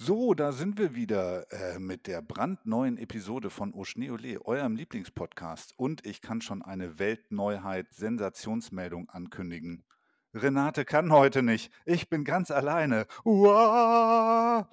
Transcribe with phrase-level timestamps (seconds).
[0.00, 5.74] So, da sind wir wieder äh, mit der brandneuen Episode von Oschneole, eurem Lieblingspodcast.
[5.76, 9.84] Und ich kann schon eine Weltneuheit, Sensationsmeldung ankündigen.
[10.32, 11.72] Renate kann heute nicht.
[11.84, 13.08] Ich bin ganz alleine.
[13.24, 14.70] Uah!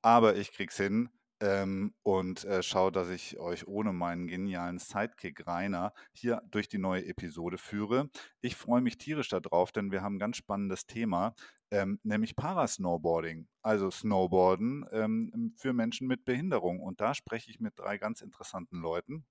[0.00, 5.46] Aber ich krieg's hin ähm, und äh, schaue, dass ich euch ohne meinen genialen Sidekick
[5.46, 8.10] Rainer hier durch die neue Episode führe.
[8.40, 11.34] Ich freue mich tierisch darauf, denn wir haben ein ganz spannendes Thema,
[11.70, 16.80] ähm, nämlich Parasnowboarding, also Snowboarden ähm, für Menschen mit Behinderung.
[16.80, 19.24] Und da spreche ich mit drei ganz interessanten Leuten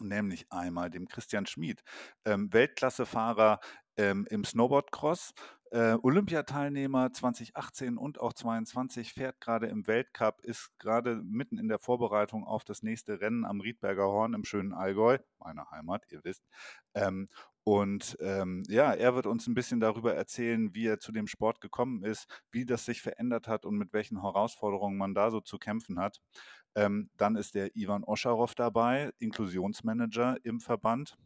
[0.00, 1.82] nämlich einmal dem Christian Schmid,
[2.24, 3.60] ähm, Weltklassefahrer
[3.96, 5.32] ähm, im Snowboardcross,
[5.70, 11.78] äh, Olympiateilnehmer 2018 und auch 22, fährt gerade im Weltcup, ist gerade mitten in der
[11.78, 16.44] Vorbereitung auf das nächste Rennen am Riedberger Horn im schönen Allgäu, meine Heimat, ihr wisst.
[16.94, 17.28] Ähm,
[17.64, 21.60] und ähm, ja, er wird uns ein bisschen darüber erzählen, wie er zu dem Sport
[21.60, 25.58] gekommen ist, wie das sich verändert hat und mit welchen Herausforderungen man da so zu
[25.58, 26.20] kämpfen hat.
[26.76, 31.16] Ähm, dann ist der Ivan Oscharow dabei, Inklusionsmanager im Verband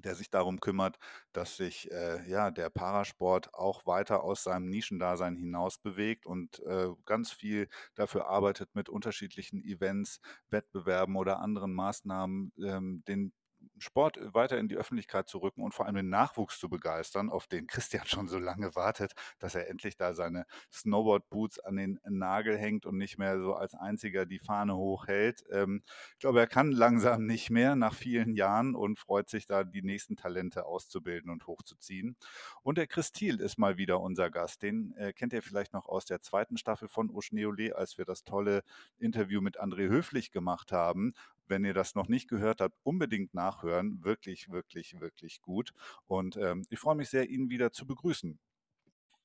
[0.00, 0.98] der sich darum kümmert,
[1.32, 6.88] dass sich äh, ja der Parasport auch weiter aus seinem Nischendasein hinaus bewegt und äh,
[7.04, 13.32] ganz viel dafür arbeitet, mit unterschiedlichen Events, Wettbewerben oder anderen Maßnahmen ähm, den
[13.80, 17.46] Sport weiter in die Öffentlichkeit zu rücken und vor allem den Nachwuchs zu begeistern, auf
[17.46, 22.56] den Christian schon so lange wartet, dass er endlich da seine Snowboard-Boots an den Nagel
[22.56, 25.44] hängt und nicht mehr so als einziger die Fahne hochhält.
[25.50, 29.64] Ähm, ich glaube, er kann langsam nicht mehr nach vielen Jahren und freut sich da,
[29.64, 32.16] die nächsten Talente auszubilden und hochzuziehen.
[32.62, 34.62] Und der Chris ist mal wieder unser Gast.
[34.62, 38.22] Den äh, kennt ihr vielleicht noch aus der zweiten Staffel von Oschneole, als wir das
[38.24, 38.62] tolle
[38.98, 41.14] Interview mit André Höflich gemacht haben
[41.48, 44.02] wenn ihr das noch nicht gehört habt, unbedingt nachhören.
[44.04, 45.72] Wirklich, wirklich, wirklich gut.
[46.06, 48.38] Und ähm, ich freue mich sehr, ihn wieder zu begrüßen.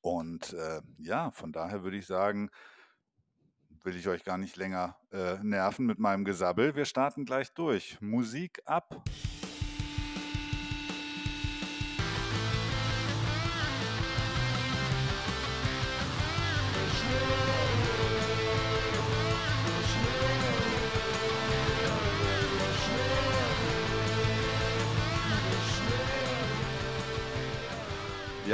[0.01, 2.49] Und äh, ja, von daher würde ich sagen,
[3.83, 6.75] will ich euch gar nicht länger äh, nerven mit meinem Gesabbel.
[6.75, 7.99] Wir starten gleich durch.
[8.01, 9.03] Musik ab.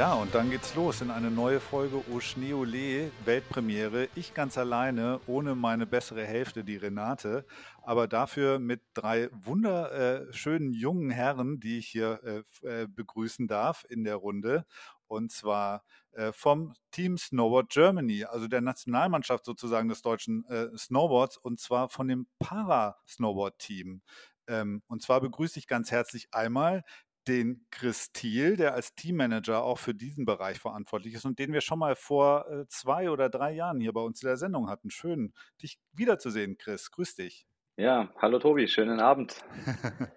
[0.00, 4.08] Ja, und dann geht's los in eine neue Folge O Schneeole, Weltpremiere.
[4.14, 7.44] Ich ganz alleine, ohne meine bessere Hälfte, die Renate,
[7.82, 12.18] aber dafür mit drei wunderschönen jungen Herren, die ich hier
[12.64, 14.64] äh, äh, begrüßen darf in der Runde.
[15.06, 21.36] Und zwar äh, vom Team Snowboard Germany, also der Nationalmannschaft sozusagen des deutschen äh, Snowboards,
[21.36, 24.00] und zwar von dem Para-Snowboard-Team.
[24.46, 26.84] Ähm, und zwar begrüße ich ganz herzlich einmal
[27.30, 31.60] den Chris Thiel, der als Teammanager auch für diesen Bereich verantwortlich ist und den wir
[31.60, 34.90] schon mal vor äh, zwei oder drei Jahren hier bei uns in der Sendung hatten.
[34.90, 35.32] Schön,
[35.62, 36.90] dich wiederzusehen, Chris.
[36.90, 37.46] Grüß dich.
[37.76, 39.44] Ja, hallo Tobi, schönen Abend.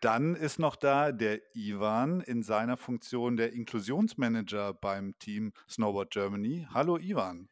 [0.00, 6.66] Dann ist noch da der Ivan in seiner Funktion der Inklusionsmanager beim Team Snowboard Germany.
[6.72, 7.48] Hallo Ivan.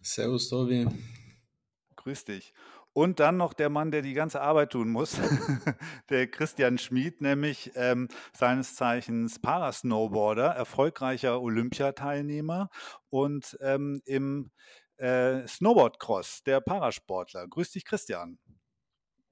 [0.00, 0.86] Servus Tobi.
[1.96, 2.52] Grüß dich.
[2.94, 5.18] Und dann noch der Mann, der die ganze Arbeit tun muss,
[6.10, 12.70] der Christian Schmid, nämlich ähm, seines Zeichens Parasnowboarder, erfolgreicher Olympiateilnehmer
[13.10, 14.52] und ähm, im
[14.96, 17.48] äh, Snowboardcross, der Parasportler.
[17.48, 18.38] Grüß dich, Christian.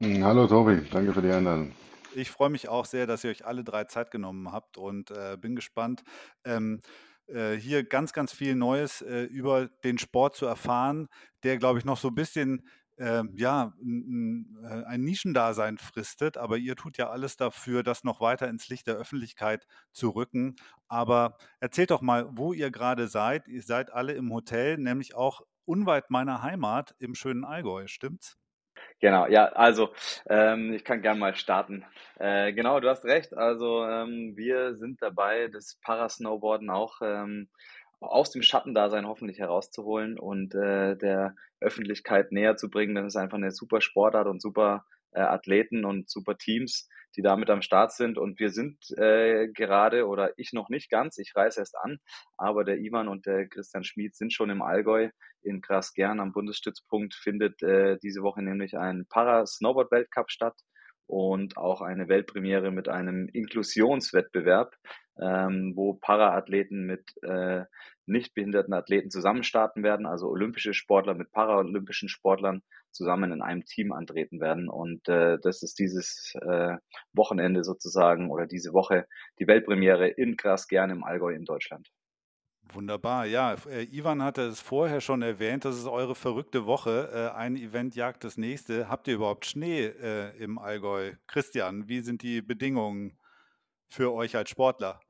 [0.03, 1.73] Hm, hallo Tobi, danke für die Einladung.
[2.17, 5.37] Ich freue mich auch sehr, dass ihr euch alle drei Zeit genommen habt und äh,
[5.41, 6.03] bin gespannt.
[6.44, 6.81] Ähm,
[7.29, 11.09] äh, hier ganz, ganz viel Neues äh, über den Sport zu erfahren,
[11.44, 12.67] der, glaube ich, noch so ein bisschen
[13.02, 18.69] äh, ja, ein Nischendasein fristet, aber ihr tut ja alles dafür, das noch weiter ins
[18.69, 20.54] Licht der Öffentlichkeit zu rücken.
[20.87, 23.49] Aber erzählt doch mal, wo ihr gerade seid.
[23.49, 28.38] Ihr seid alle im Hotel, nämlich auch unweit meiner Heimat im schönen Allgäu, stimmt's?
[29.00, 29.93] Genau, ja, also
[30.28, 31.84] ähm, ich kann gern mal starten.
[32.19, 33.34] Äh, genau, du hast recht.
[33.34, 37.49] Also ähm, wir sind dabei, das Parasnowboarden auch ähm,
[38.02, 42.94] aus dem Schattendasein hoffentlich herauszuholen und äh, der Öffentlichkeit näher zu bringen.
[42.94, 47.50] Das ist einfach eine super Sportart und super äh, Athleten und super Teams, die damit
[47.50, 48.19] am Start sind.
[48.19, 51.99] Und wir sind äh, gerade, oder ich noch nicht ganz, ich reise erst an,
[52.37, 55.10] aber der Ivan und der Christian Schmid sind schon im Allgäu
[55.43, 60.58] in Grasgern am Bundesstützpunkt, findet äh, diese Woche nämlich ein Para-Snowboard-Weltcup statt
[61.06, 64.75] und auch eine Weltpremiere mit einem Inklusionswettbewerb,
[65.20, 67.64] ähm, wo Paraathleten mit äh,
[68.06, 73.93] nicht behinderten Athleten zusammenstarten werden, also olympische Sportler mit paralympischen Sportlern zusammen in einem Team
[73.93, 74.69] antreten werden.
[74.69, 76.76] Und äh, das ist dieses äh,
[77.12, 79.06] Wochenende sozusagen oder diese Woche
[79.38, 81.91] die Weltpremiere in Grasgern im Allgäu in Deutschland.
[82.73, 83.56] Wunderbar, ja.
[83.69, 87.11] Äh, Ivan hatte es vorher schon erwähnt, das ist eure verrückte Woche.
[87.12, 88.88] Äh, ein Event jagt das nächste.
[88.88, 91.12] Habt ihr überhaupt Schnee äh, im Allgäu?
[91.26, 93.19] Christian, wie sind die Bedingungen
[93.93, 95.00] für euch als Sportler?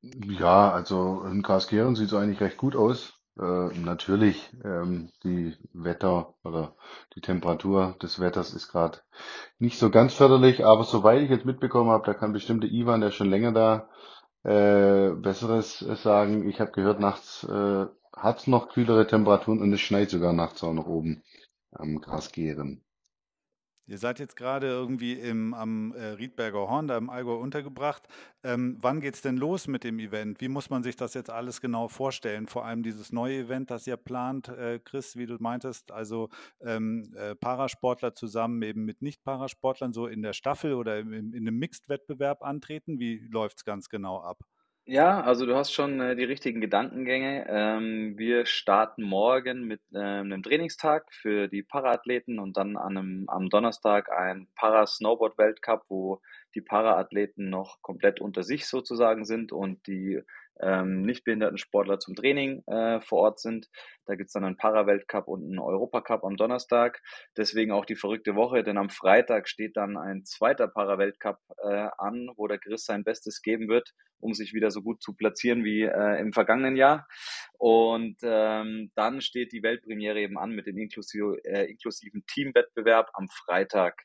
[0.00, 3.14] Ja, also in Karlsruhe sieht es eigentlich recht gut aus.
[3.38, 6.76] Äh, natürlich, ähm, die Wetter oder
[7.14, 9.00] die Temperatur des Wetters ist gerade
[9.58, 13.10] nicht so ganz förderlich, aber soweit ich jetzt mitbekommen habe, da kann bestimmte Ivan, der
[13.10, 13.88] schon länger da,
[14.44, 16.48] äh, Besseres sagen.
[16.48, 17.86] Ich habe gehört, nachts äh,
[18.16, 21.22] hat es noch kühlere Temperaturen und es schneit sogar nachts auch noch oben
[21.72, 22.85] am Grasgehren.
[23.88, 28.02] Ihr seid jetzt gerade irgendwie im, am äh, Riedberger Horn, da im Allgäu untergebracht.
[28.42, 30.40] Ähm, wann es denn los mit dem Event?
[30.40, 32.48] Wie muss man sich das jetzt alles genau vorstellen?
[32.48, 36.30] Vor allem dieses neue Event, das ihr plant, äh, Chris, wie du meintest, also
[36.60, 41.58] ähm, äh, Parasportler zusammen eben mit Nicht-Parasportlern so in der Staffel oder in, in einem
[41.58, 42.98] Mixed-Wettbewerb antreten.
[42.98, 44.40] Wie läuft es ganz genau ab?
[44.88, 47.44] Ja, also du hast schon äh, die richtigen Gedankengänge.
[47.48, 53.24] Ähm, wir starten morgen mit äh, einem Trainingstag für die Paraathleten und dann an einem,
[53.28, 56.20] am Donnerstag ein Para-Snowboard-Weltcup, wo
[56.54, 60.20] die Paraathleten noch komplett unter sich sozusagen sind und die
[60.60, 63.68] ähm, nicht behinderten Sportler zum Training äh, vor Ort sind.
[64.06, 67.02] Da gibt's dann einen Para-Weltcup und einen Europacup am Donnerstag.
[67.36, 72.30] Deswegen auch die verrückte Woche, denn am Freitag steht dann ein zweiter Para-Weltcup äh, an,
[72.36, 75.82] wo der Chris sein Bestes geben wird, um sich wieder so gut zu platzieren wie
[75.82, 77.06] äh, im vergangenen Jahr.
[77.58, 83.28] Und ähm, dann steht die Weltpremiere eben an mit dem inklusiv, äh, inklusiven Teamwettbewerb am
[83.28, 84.04] Freitag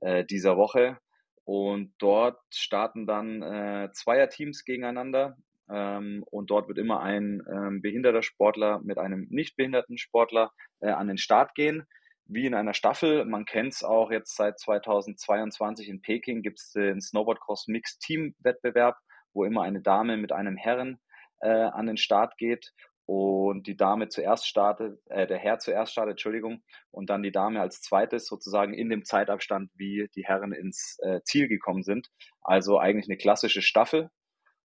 [0.00, 0.98] äh, dieser Woche.
[1.44, 5.36] Und dort starten dann äh, Zweierteams gegeneinander.
[5.70, 10.90] Ähm, und dort wird immer ein ähm, behinderter Sportler mit einem nicht behinderten Sportler äh,
[10.90, 11.86] an den Start gehen.
[12.28, 13.24] Wie in einer Staffel.
[13.24, 18.00] Man kennt es auch jetzt seit 2022 in Peking gibt es den Snowboard Cross Mixed
[18.00, 18.96] Team Wettbewerb,
[19.32, 20.98] wo immer eine Dame mit einem Herren
[21.40, 22.72] äh, an den Start geht
[23.06, 27.60] und die Dame zuerst startet, äh, der Herr zuerst startet, Entschuldigung, und dann die Dame
[27.60, 32.08] als zweites sozusagen in dem Zeitabstand, wie die Herren ins äh, Ziel gekommen sind.
[32.42, 34.10] Also eigentlich eine klassische Staffel.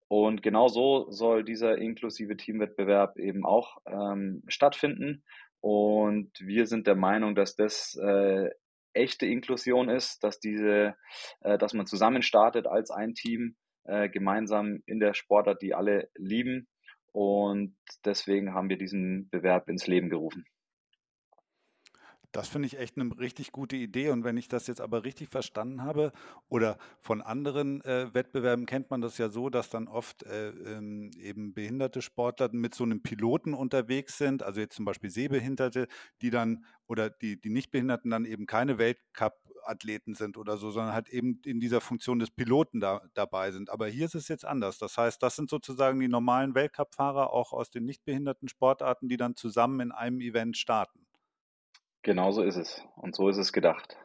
[0.08, 5.22] Und genau so soll dieser inklusive Teamwettbewerb eben auch ähm, stattfinden.
[5.60, 8.50] Und wir sind der Meinung, dass das äh,
[8.94, 10.94] echte Inklusion ist, dass diese,
[11.40, 16.10] äh, dass man zusammen startet als ein Team, äh, gemeinsam in der Sportart, die alle
[16.14, 16.68] lieben.
[17.12, 20.46] Und deswegen haben wir diesen Bewerb ins Leben gerufen.
[22.32, 24.10] Das finde ich echt eine richtig gute Idee.
[24.10, 26.12] Und wenn ich das jetzt aber richtig verstanden habe,
[26.48, 31.10] oder von anderen äh, Wettbewerben kennt man das ja so, dass dann oft äh, ähm,
[31.18, 35.88] eben behinderte Sportler mit so einem Piloten unterwegs sind, also jetzt zum Beispiel Sehbehinderte,
[36.20, 41.08] die dann oder die, die Nichtbehinderten dann eben keine Weltcup-Athleten sind oder so, sondern halt
[41.08, 43.70] eben in dieser Funktion des Piloten da, dabei sind.
[43.70, 44.78] Aber hier ist es jetzt anders.
[44.78, 49.34] Das heißt, das sind sozusagen die normalen Weltcup-Fahrer auch aus den nichtbehinderten Sportarten, die dann
[49.34, 51.07] zusammen in einem Event starten.
[52.02, 52.82] Genau so ist es.
[52.96, 53.96] Und so ist es gedacht.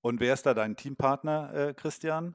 [0.00, 2.34] Und wer ist da dein Teampartner, äh, Christian?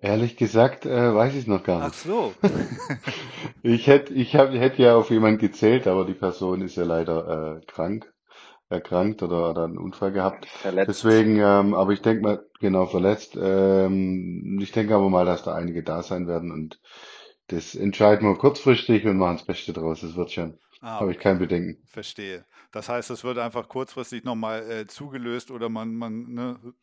[0.00, 1.88] Ehrlich gesagt, äh, weiß ich es noch gar nicht.
[1.88, 2.34] Ach so.
[3.62, 7.56] ich hätte ich hab, hätt ja auf jemanden gezählt, aber die Person ist ja leider
[7.56, 8.12] äh, krank,
[8.68, 10.46] erkrankt oder, oder einen Unfall gehabt.
[10.46, 10.88] Verletzt.
[10.88, 13.38] Deswegen, ähm, aber ich denke mal, genau, verletzt.
[13.40, 16.78] Ähm, ich denke aber mal, dass da einige da sein werden und
[17.48, 20.00] das entscheiden wir kurzfristig und machen das Beste draus.
[20.00, 20.58] Das wird schon.
[20.80, 21.82] Ah, Habe ich kein Bedenken.
[21.86, 22.44] Verstehe.
[22.76, 26.74] Das heißt, es wird einfach kurzfristig nochmal äh, zugelöst oder man, man ne,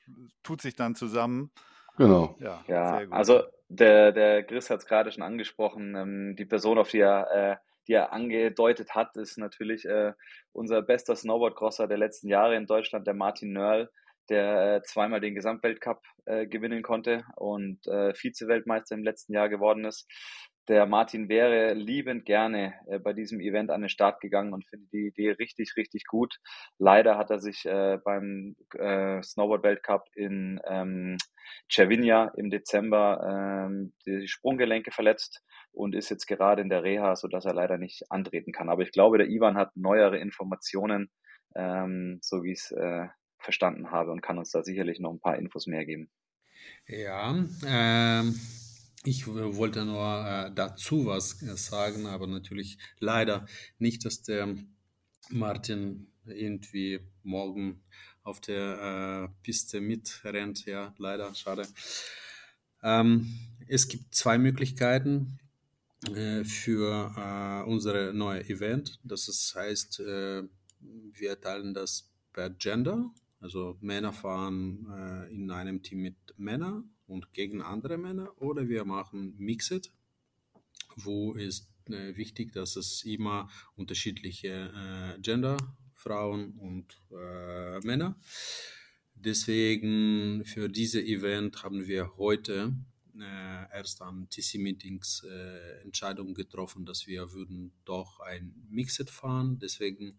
[0.41, 1.51] tut sich dann zusammen.
[1.97, 2.35] Genau.
[2.39, 5.95] Ja, ja also der, der Chris hat es gerade schon angesprochen.
[5.95, 7.55] Ähm, die Person, auf die er, äh,
[7.87, 10.13] die er angedeutet hat, ist natürlich äh,
[10.51, 13.91] unser bester Snowboardcrosser der letzten Jahre in Deutschland, der Martin Nörl,
[14.31, 19.85] der äh, zweimal den Gesamtweltcup äh, gewinnen konnte und äh, Vize-Weltmeister im letzten Jahr geworden
[19.85, 20.07] ist
[20.67, 24.91] der Martin wäre liebend gerne äh, bei diesem Event an den Start gegangen und findet
[24.93, 26.39] die Idee richtig, richtig gut.
[26.77, 31.17] Leider hat er sich äh, beim äh, Snowboard-Weltcup in ähm,
[31.69, 37.45] Cervinia im Dezember ähm, die Sprunggelenke verletzt und ist jetzt gerade in der Reha, sodass
[37.45, 38.69] er leider nicht antreten kann.
[38.69, 41.11] Aber ich glaube, der Ivan hat neuere Informationen,
[41.55, 43.07] ähm, so wie es äh,
[43.39, 46.09] verstanden habe und kann uns da sicherlich noch ein paar Infos mehr geben.
[46.87, 47.35] Ja,
[47.67, 48.39] ähm,
[49.05, 53.45] ich wollte nur äh, dazu was äh, sagen, aber natürlich leider
[53.77, 54.55] nicht, dass der
[55.29, 57.81] Martin irgendwie morgen
[58.23, 60.65] auf der äh, Piste mitrennt.
[60.65, 61.67] Ja, leider, schade.
[62.81, 63.27] Ähm,
[63.67, 65.39] es gibt zwei Möglichkeiten
[66.13, 68.99] äh, für äh, unsere neue Event.
[69.03, 70.43] Das ist, heißt, äh,
[70.79, 73.11] wir teilen das per Gender.
[73.41, 78.85] Also Männer fahren äh, in einem Team mit Männern und gegen andere Männer oder wir
[78.85, 79.91] machen Mixed,
[80.95, 84.71] wo ist äh, wichtig, dass es immer unterschiedliche
[85.17, 85.57] äh, Gender,
[85.93, 88.17] Frauen und äh, Männer.
[89.15, 92.73] Deswegen für diese Event haben wir heute
[93.19, 99.59] äh, erst an TC-Meetings äh, Entscheidung getroffen, dass wir würden doch ein Mixed fahren.
[99.59, 100.17] Deswegen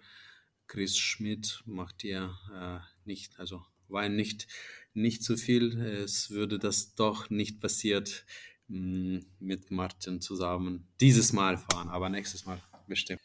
[0.66, 4.46] Chris Schmidt macht ihr äh, nicht, also wein nicht,
[4.94, 5.80] nicht zu viel.
[5.80, 8.24] Es würde das doch nicht passiert
[8.68, 13.20] mm, mit Martin zusammen dieses Mal fahren, aber nächstes Mal bestimmt.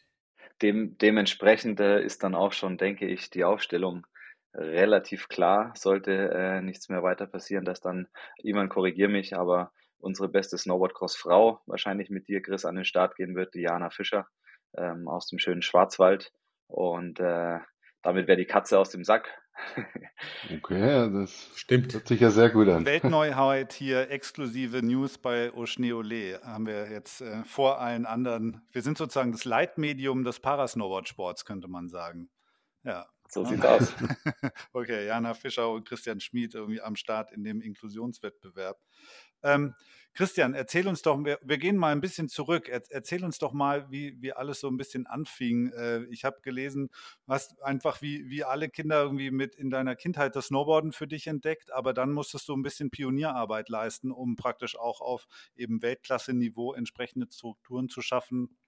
[0.62, 4.06] Dem, dementsprechend äh, ist dann auch schon, denke ich, die Aufstellung
[4.52, 5.72] relativ klar.
[5.76, 8.08] Sollte äh, nichts mehr weiter passieren, dass dann
[8.42, 13.36] Iman korrigier mich, aber unsere beste Snowboardcross-Frau wahrscheinlich mit dir, Chris, an den Start gehen
[13.36, 14.26] wird, Diana Fischer
[14.76, 16.32] ähm, aus dem schönen Schwarzwald.
[16.66, 17.58] Und äh,
[18.02, 19.28] damit wäre die Katze aus dem Sack.
[20.54, 21.92] Okay, das stimmt.
[21.94, 22.84] Hört sich ja sehr gut an.
[22.84, 28.62] Weltneuheit hier, exklusive News bei Oschneole haben wir jetzt äh, vor allen anderen.
[28.72, 32.30] Wir sind sozusagen das Leitmedium des Parasnowboard-Sports, könnte man sagen.
[32.84, 33.06] Ja.
[33.28, 33.94] So sieht's aus.
[34.72, 38.78] okay, Jana Fischer und Christian Schmid irgendwie am Start in dem Inklusionswettbewerb.
[39.44, 39.74] Ähm,
[40.12, 42.68] Christian, erzähl uns doch, wir, wir, gehen mal ein bisschen zurück.
[42.68, 45.70] Er, erzähl uns doch mal, wie, wie alles so ein bisschen anfing.
[45.72, 46.90] Äh, ich habe gelesen,
[47.26, 51.06] du hast einfach wie, wie alle Kinder irgendwie mit in deiner Kindheit das Snowboarden für
[51.06, 55.80] dich entdeckt, aber dann musstest du ein bisschen Pionierarbeit leisten, um praktisch auch auf eben
[55.80, 58.58] Weltklasse-Niveau entsprechende Strukturen zu schaffen,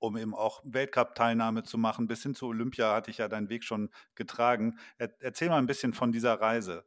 [0.00, 2.08] um eben auch Weltcup-Teilnahme zu machen.
[2.08, 4.78] Bis hin zu Olympia hatte ich ja deinen Weg schon getragen.
[4.98, 6.84] Er, erzähl mal ein bisschen von dieser Reise.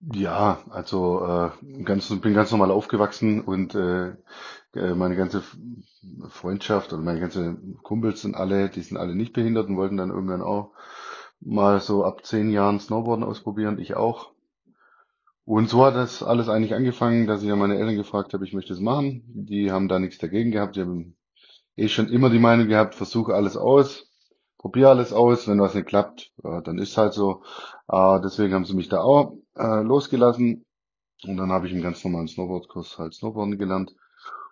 [0.00, 4.10] Ja, also äh, ganz, bin ganz normal aufgewachsen und äh,
[4.74, 5.42] äh meine ganze
[6.28, 10.10] Freundschaft und meine ganze Kumpels sind alle, die sind alle nicht behindert und wollten dann
[10.10, 10.72] irgendwann auch
[11.40, 14.32] mal so ab zehn Jahren Snowboarden ausprobieren, ich auch.
[15.44, 18.52] Und so hat das alles eigentlich angefangen, dass ich ja meine Eltern gefragt habe, ich
[18.52, 19.22] möchte es machen.
[19.26, 21.16] Die haben da nichts dagegen gehabt, die haben
[21.76, 24.06] eh schon immer die Meinung gehabt, versuche alles aus
[24.66, 27.42] probiere alles aus, wenn was nicht klappt, dann ist halt so.
[27.88, 30.64] Äh, deswegen haben sie mich da auch äh, losgelassen
[31.24, 33.94] und dann habe ich im ganz normalen Snowboardkurs halt Snowboarden gelernt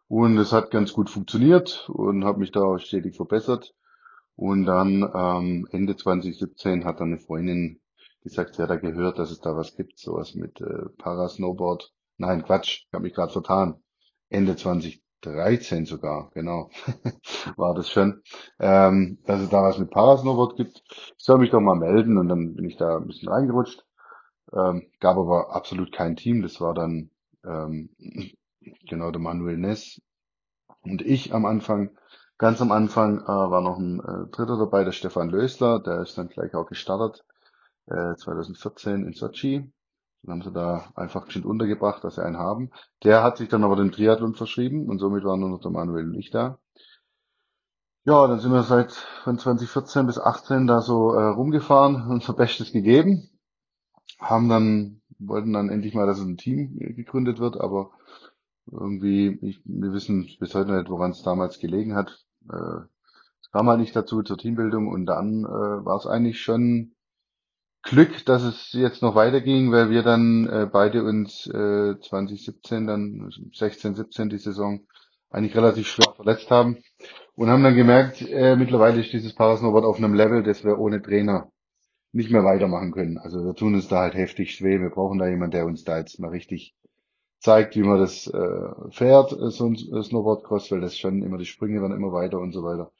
[0.08, 3.74] und es hat ganz gut funktioniert und habe mich da auch stetig verbessert
[4.36, 7.80] und dann ähm, Ende 2017 hat dann eine Freundin
[8.22, 11.92] gesagt, sie hat da gehört, dass es da was gibt, sowas mit äh, Parasnowboard.
[12.16, 13.82] Nein, Quatsch, ich habe mich gerade vertan.
[14.30, 16.68] Ende 20 13 sogar, genau,
[17.56, 18.22] war das schon,
[18.60, 20.82] ähm, dass es da was mit Parasnowboard gibt.
[20.90, 23.84] Ich soll mich doch mal melden und dann bin ich da ein bisschen reingerutscht.
[24.52, 27.10] Ähm, gab aber absolut kein Team, das war dann
[27.44, 27.90] ähm,
[28.88, 30.00] genau der Manuel Ness
[30.82, 31.90] und ich am Anfang.
[32.36, 36.18] Ganz am Anfang äh, war noch ein äh, Dritter dabei, der Stefan Lösler, der ist
[36.18, 37.24] dann gleich auch gestartet,
[37.86, 39.72] äh, 2014 in Sochi.
[40.22, 42.70] Dann haben sie da einfach geschwind untergebracht, dass sie einen haben.
[43.04, 46.06] Der hat sich dann aber dem Triathlon verschrieben und somit waren nur noch der Manuel
[46.06, 46.58] und ich da.
[48.06, 52.72] Ja, dann sind wir seit von 2014 bis 18 da so äh, rumgefahren, unser Bestes
[52.72, 53.30] gegeben.
[54.18, 57.90] Haben dann, wollten dann endlich mal, dass ein Team gegründet wird, aber
[58.70, 62.24] irgendwie, ich, wir wissen bis heute nicht, woran es damals gelegen hat.
[62.50, 62.84] Äh,
[63.40, 66.94] es kam halt nicht dazu zur Teambildung und dann äh, war es eigentlich schon
[67.82, 73.30] Glück, dass es jetzt noch weiterging, weil wir dann äh, beide uns äh, 2017, dann
[73.52, 74.80] 16, 17 die Saison
[75.30, 76.78] eigentlich relativ schwer verletzt haben
[77.34, 81.02] und haben dann gemerkt, äh, mittlerweile ist dieses Parasnowboard auf einem Level, das wir ohne
[81.02, 81.50] Trainer
[82.14, 83.18] nicht mehr weitermachen können.
[83.18, 84.80] Also wir tun uns da halt heftig schwer.
[84.80, 86.76] Wir brauchen da jemanden, der uns da jetzt mal richtig
[87.40, 91.80] zeigt, wie man das äh, fährt, so ein Snowboard-Cross, weil das schon immer die Sprünge
[91.80, 92.92] dann immer weiter und so weiter.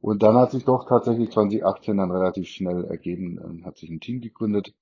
[0.00, 4.00] Und dann hat sich doch tatsächlich 2018 dann relativ schnell ergeben, dann hat sich ein
[4.00, 4.74] Team gegründet.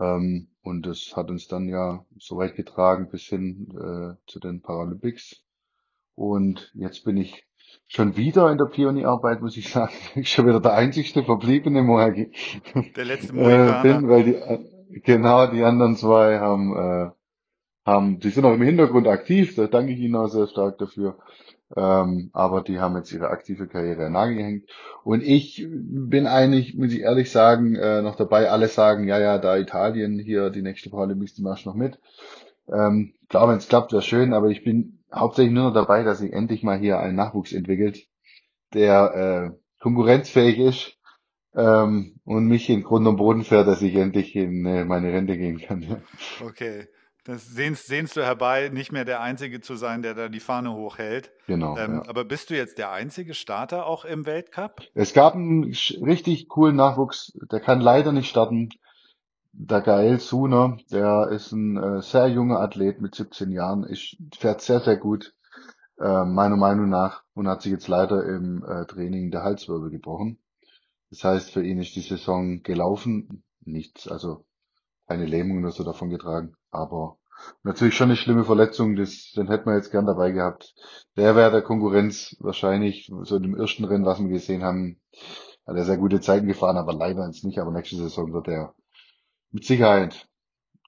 [0.00, 4.62] Ähm, und das hat uns dann ja so weit getragen bis hin äh, zu den
[4.62, 5.44] Paralympics.
[6.14, 7.47] Und jetzt bin ich
[7.86, 9.92] schon wieder in der Pionierarbeit, muss ich sagen.
[10.14, 12.32] Ich schon wieder der einzigste verbliebene Mohagi.
[12.96, 13.78] Der letzte Mohikaner.
[13.78, 14.58] äh, bin, weil die, äh,
[15.04, 17.10] genau, die anderen zwei haben, äh,
[17.86, 21.18] haben, die sind auch im Hintergrund aktiv, da danke ich Ihnen auch sehr stark dafür.
[21.76, 24.70] Ähm, aber die haben jetzt ihre aktive Karriere an Nagel gehängt.
[25.04, 28.50] Und ich bin eigentlich, muss ich ehrlich sagen, äh, noch dabei.
[28.50, 31.98] Alle sagen, ja, ja, da Italien hier die nächste Paralympics, die machst noch mit.
[32.72, 36.18] Ähm, klar, wenn es klappt, wäre schön, aber ich bin hauptsächlich nur noch dabei, dass
[36.18, 38.06] sich endlich mal hier ein Nachwuchs entwickelt,
[38.74, 40.98] der äh, konkurrenzfähig ist
[41.54, 45.36] ähm, und mich in Grund und Boden fährt, dass ich endlich in äh, meine Rente
[45.36, 45.82] gehen kann.
[45.82, 46.00] Ja.
[46.46, 46.86] Okay.
[47.24, 50.72] Das sehnst, sehnst du herbei, nicht mehr der Einzige zu sein, der da die Fahne
[50.72, 51.30] hochhält.
[51.46, 51.76] Genau.
[51.76, 52.08] Ähm, ja.
[52.08, 54.80] Aber bist du jetzt der einzige Starter auch im Weltcup?
[54.94, 58.70] Es gab einen richtig coolen Nachwuchs, der kann leider nicht starten.
[59.60, 64.60] Der Gael Suner, der ist ein äh, sehr junger Athlet mit 17 Jahren, ist, fährt
[64.60, 65.34] sehr, sehr gut,
[65.98, 70.38] äh, meiner Meinung nach, und hat sich jetzt leider im äh, Training der Halswirbel gebrochen.
[71.10, 74.44] Das heißt, für ihn ist die Saison gelaufen, nichts, also
[75.08, 77.18] keine Lähmung oder so davon getragen, aber
[77.64, 80.72] natürlich schon eine schlimme Verletzung, das, den hätten wir jetzt gern dabei gehabt.
[81.16, 85.00] Der wäre der Konkurrenz wahrscheinlich, so in dem ersten Rennen, was wir gesehen haben,
[85.66, 88.72] hat er sehr gute Zeiten gefahren, aber leider jetzt nicht, aber nächste Saison wird er
[89.50, 90.28] mit Sicherheit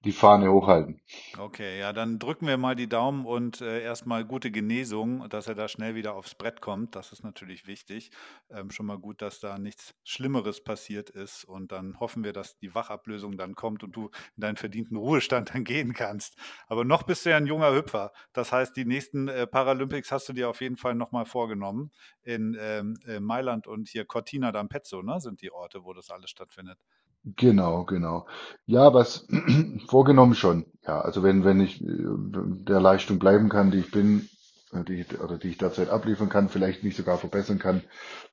[0.03, 0.99] die Fahne hochhalten.
[1.37, 5.53] Okay, ja, dann drücken wir mal die Daumen und äh, erstmal gute Genesung, dass er
[5.53, 6.95] da schnell wieder aufs Brett kommt.
[6.95, 8.09] Das ist natürlich wichtig.
[8.49, 11.43] Ähm, schon mal gut, dass da nichts Schlimmeres passiert ist.
[11.43, 15.53] Und dann hoffen wir, dass die Wachablösung dann kommt und du in deinen verdienten Ruhestand
[15.53, 16.35] dann gehen kannst.
[16.65, 18.11] Aber noch bist du ja ein junger Hüpfer.
[18.33, 21.91] Das heißt, die nächsten äh, Paralympics hast du dir auf jeden Fall nochmal vorgenommen.
[22.23, 26.31] In ähm, äh, Mailand und hier Cortina d'Ampezzo, ne, sind die Orte, wo das alles
[26.31, 26.79] stattfindet.
[27.23, 28.25] Genau, genau.
[28.65, 29.27] Ja, was
[29.87, 30.65] vorgenommen schon.
[30.87, 34.27] Ja, also wenn, wenn ich äh, der Leistung bleiben kann, die ich bin,
[34.73, 37.83] äh, die ich, oder die ich derzeit abliefern kann, vielleicht mich sogar verbessern kann,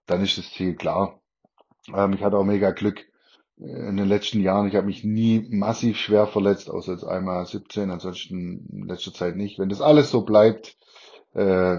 [0.06, 1.20] dann ist das Ziel klar.
[1.94, 3.00] Ähm, ich hatte auch mega Glück
[3.58, 4.68] äh, in den letzten Jahren.
[4.68, 9.36] Ich habe mich nie massiv schwer verletzt, außer jetzt einmal 17, ansonsten in letzter Zeit
[9.36, 9.58] nicht.
[9.58, 10.76] Wenn das alles so bleibt,
[11.34, 11.78] äh,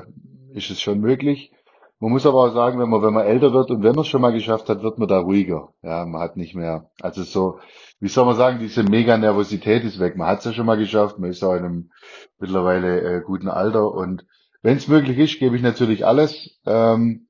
[0.53, 1.51] ist es schon möglich.
[2.01, 4.07] Man muss aber auch sagen, wenn man, wenn man älter wird und wenn man es
[4.07, 5.73] schon mal geschafft hat, wird man da ruhiger.
[5.81, 7.59] Ja, man hat nicht mehr, also so,
[7.99, 10.15] wie soll man sagen, diese mega Nervosität ist weg.
[10.15, 11.91] Man hat es ja schon mal geschafft, man ist auch in einem
[12.39, 14.25] mittlerweile äh, guten Alter und
[14.61, 17.27] wenn es möglich ist, gebe ich natürlich alles ähm,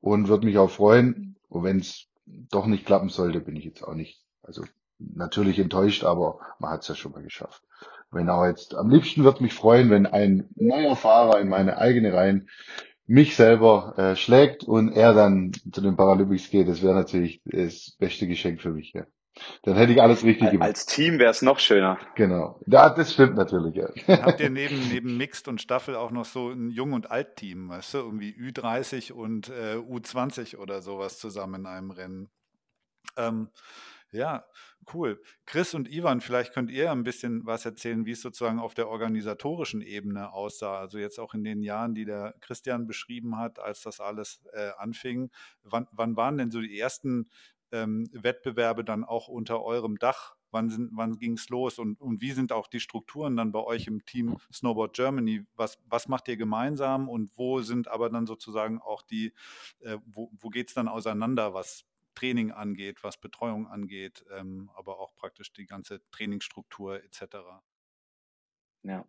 [0.00, 1.36] und würde mich auch freuen.
[1.48, 4.62] Und wenn es doch nicht klappen sollte, bin ich jetzt auch nicht, also
[4.98, 7.62] natürlich enttäuscht, aber man hat es ja schon mal geschafft.
[8.12, 12.12] Wenn auch jetzt, am liebsten würde mich freuen, wenn ein neuer Fahrer in meine eigene
[12.12, 12.48] Reihen
[13.10, 17.96] mich selber äh, schlägt und er dann zu den Paralympics geht, das wäre natürlich das
[17.98, 19.04] beste Geschenk für mich, ja.
[19.62, 20.68] Dann hätte ich alles richtig gemacht.
[20.68, 21.98] Als Team wäre es noch schöner.
[22.14, 22.60] Genau.
[22.66, 23.88] Ja, das stimmt natürlich, ja.
[24.06, 27.70] Dann habt ihr neben, neben Mixed und Staffel auch noch so ein Jung- und Alt-Team,
[27.70, 32.30] weißt du, irgendwie Ü30 und äh, U20 oder sowas zusammen in einem Rennen.
[33.16, 33.48] Ähm,
[34.12, 34.44] ja,
[34.92, 35.22] cool.
[35.46, 38.88] Chris und Ivan, vielleicht könnt ihr ein bisschen was erzählen, wie es sozusagen auf der
[38.88, 40.78] organisatorischen Ebene aussah.
[40.78, 44.70] Also jetzt auch in den Jahren, die der Christian beschrieben hat, als das alles äh,
[44.78, 45.30] anfing.
[45.62, 47.28] Wann, wann waren denn so die ersten
[47.72, 50.34] ähm, Wettbewerbe dann auch unter eurem Dach?
[50.52, 53.86] Wann, wann ging es los und, und wie sind auch die Strukturen dann bei euch
[53.86, 55.46] im Team Snowboard Germany?
[55.54, 59.32] Was, was macht ihr gemeinsam und wo sind aber dann sozusagen auch die,
[59.78, 61.84] äh, wo, wo geht es dann auseinander, was
[62.20, 67.36] Training angeht, was Betreuung angeht, ähm, aber auch praktisch die ganze Trainingsstruktur etc.
[68.82, 69.06] Ja,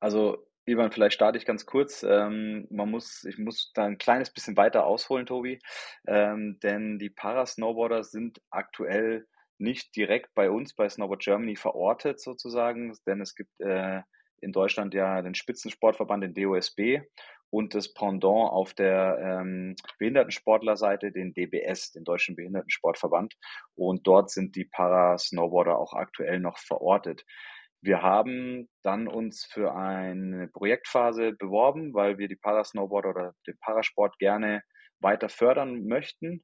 [0.00, 2.02] also Ivan, vielleicht starte ich ganz kurz.
[2.02, 5.58] Ähm, man muss, ich muss da ein kleines bisschen weiter ausholen, Tobi,
[6.06, 9.26] ähm, denn die Parasnowboarder sind aktuell
[9.58, 14.02] nicht direkt bei uns bei Snowboard Germany verortet sozusagen, denn es gibt äh,
[14.40, 17.00] in Deutschland ja den Spitzensportverband, den DOSB
[17.50, 23.34] und das Pendant auf der ähm, Behindertensportlerseite, den DBS, den Deutschen Behindertensportverband.
[23.74, 27.24] Und dort sind die Parasnowboarder auch aktuell noch verortet.
[27.80, 34.18] Wir haben dann uns für eine Projektphase beworben, weil wir die Parasnowboarder oder den Parasport
[34.18, 34.62] gerne
[35.00, 36.42] weiter fördern möchten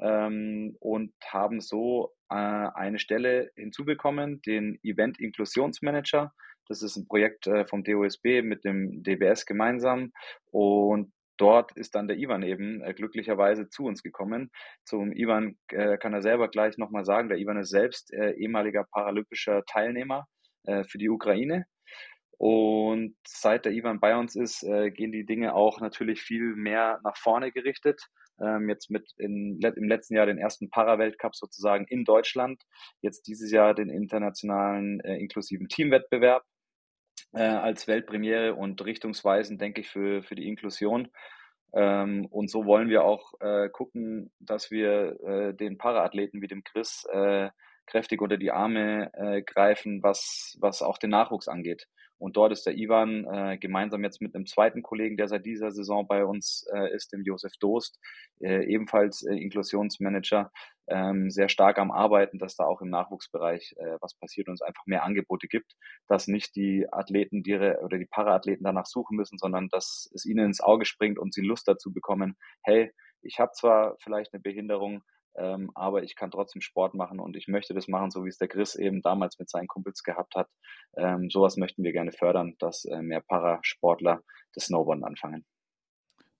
[0.00, 6.32] ähm, und haben so äh, eine Stelle hinzubekommen, den Event Inklusionsmanager.
[6.70, 10.12] Das ist ein Projekt äh, vom DOSB mit dem DBS gemeinsam
[10.52, 14.52] und dort ist dann der Ivan eben äh, glücklicherweise zu uns gekommen.
[14.84, 19.64] Zum Ivan äh, kann er selber gleich nochmal sagen, der Ivan ist selbst ehemaliger paralympischer
[19.64, 20.26] Teilnehmer
[20.86, 21.64] für die Ukraine.
[22.38, 27.16] Und seit der Ivan bei uns ist, gehen die Dinge auch natürlich viel mehr nach
[27.16, 28.00] vorne gerichtet.
[28.40, 32.62] Ähm, jetzt mit in, im letzten Jahr den ersten Para-Weltcup sozusagen in Deutschland.
[33.00, 36.44] Jetzt dieses Jahr den internationalen inklusiven Teamwettbewerb
[37.32, 41.08] äh, als Weltpremiere und richtungsweisend, denke ich, für, für die Inklusion.
[41.72, 46.64] Ähm, und so wollen wir auch äh, gucken, dass wir äh, den Paraathleten wie dem
[46.64, 47.50] Chris äh,
[47.86, 51.86] kräftig unter die Arme äh, greifen, was, was auch den Nachwuchs angeht.
[52.18, 55.70] Und dort ist der Ivan äh, gemeinsam jetzt mit einem zweiten Kollegen, der seit dieser
[55.70, 57.98] Saison bei uns äh, ist, dem Josef Dost,
[58.40, 60.52] äh, ebenfalls äh, Inklusionsmanager,
[60.90, 64.62] ähm, sehr stark am Arbeiten, dass da auch im Nachwuchsbereich äh, was passiert und es
[64.62, 65.72] einfach mehr Angebote gibt,
[66.08, 70.46] dass nicht die Athleten die, oder die Paraathleten danach suchen müssen, sondern dass es ihnen
[70.46, 75.02] ins Auge springt und sie Lust dazu bekommen, hey, ich habe zwar vielleicht eine Behinderung,
[75.36, 78.38] ähm, aber ich kann trotzdem Sport machen und ich möchte das machen, so wie es
[78.38, 80.48] der Chris eben damals mit seinen Kumpels gehabt hat.
[80.96, 84.22] Ähm, sowas möchten wir gerne fördern, dass äh, mehr Parasportler
[84.54, 85.44] das Snowboarden anfangen.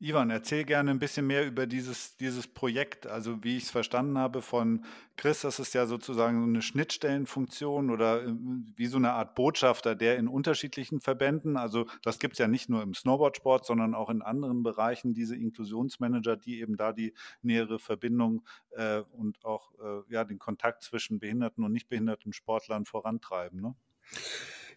[0.02, 3.06] Ivan, erzähl gerne ein bisschen mehr über dieses, dieses Projekt.
[3.06, 4.86] Also wie ich es verstanden habe von
[5.18, 8.32] Chris, das ist ja sozusagen so eine Schnittstellenfunktion oder äh,
[8.76, 12.70] wie so eine Art Botschafter, der in unterschiedlichen Verbänden, also das gibt es ja nicht
[12.70, 17.78] nur im Snowboardsport, sondern auch in anderen Bereichen, diese Inklusionsmanager, die eben da die nähere
[17.78, 23.60] Verbindung äh, und auch äh, ja, den Kontakt zwischen behinderten und nicht behinderten Sportlern vorantreiben.
[23.60, 23.74] Ne?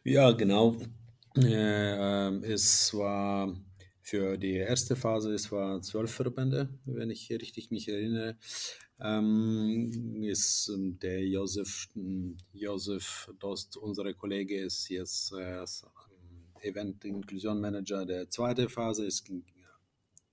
[0.03, 0.75] Ja, genau.
[1.37, 3.55] Äh, es war
[4.03, 8.37] für die erste Phase, es waren zwölf Verbände, wenn ich richtig mich erinnere,
[8.99, 15.65] ähm, ist ähm, der Josef, hm, Josef Dost, unser Kollege, ist jetzt äh,
[16.61, 19.07] Event Inklusion Manager der zweiten Phase.
[19.07, 19.45] Es ging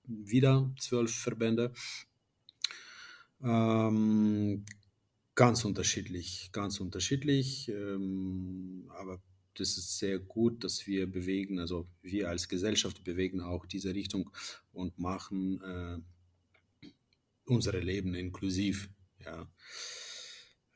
[0.03, 1.71] wieder zwölf Verbände.
[3.41, 4.65] Ähm,
[5.33, 9.21] ganz unterschiedlich, ganz unterschiedlich, ähm, aber
[9.55, 14.29] das ist sehr gut, dass wir bewegen, also wir als Gesellschaft bewegen auch diese Richtung
[14.71, 16.87] und machen äh,
[17.45, 18.89] unsere Leben inklusiv.
[19.23, 19.47] Ja.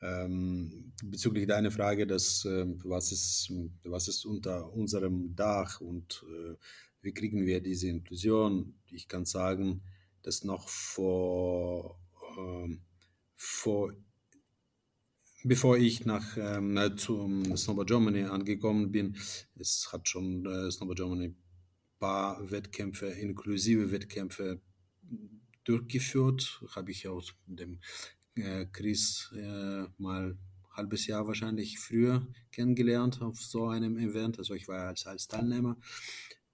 [0.02, 3.50] Ähm, bezüglich deiner Frage, dass, äh, was, ist,
[3.84, 6.54] was ist unter unserem Dach und äh,
[7.00, 8.74] wie kriegen wir diese Inklusion?
[8.90, 9.82] Ich kann sagen,
[10.22, 11.98] dass noch vor,
[12.36, 12.76] äh,
[13.36, 13.94] vor
[15.46, 19.16] bevor ich nach ähm, zum Snowboard Germany angekommen bin,
[19.58, 21.36] es hat schon äh, Snowboard Germany ein
[21.98, 24.60] paar Wettkämpfe, inklusive Wettkämpfe
[25.64, 26.62] durchgeführt.
[26.74, 27.80] Habe ich auch dem
[28.34, 30.36] äh, Chris äh, mal
[30.72, 34.38] halbes Jahr wahrscheinlich früher kennengelernt auf so einem Event.
[34.38, 35.78] Also ich war als, als Teilnehmer.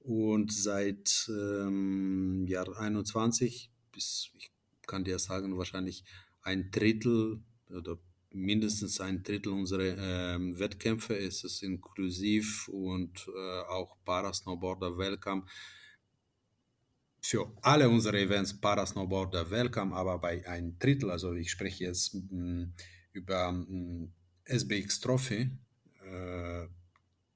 [0.01, 4.51] Und seit ähm, Jahr 21 bis, ich
[4.87, 6.05] kann dir sagen, wahrscheinlich
[6.43, 7.99] ein Drittel oder
[8.35, 15.45] mindestens ein Drittel unserer ähm, Wettkämpfe ist es inklusiv und äh, auch Parasnowboarder Welcome.
[17.21, 22.23] Für alle unsere Events Parasnowboarder Welcome, aber bei ein Drittel, also ich spreche jetzt mh,
[22.31, 22.75] mm,
[23.13, 24.13] über mh, mm,
[24.45, 25.51] SBX Trophy,
[26.05, 26.67] äh,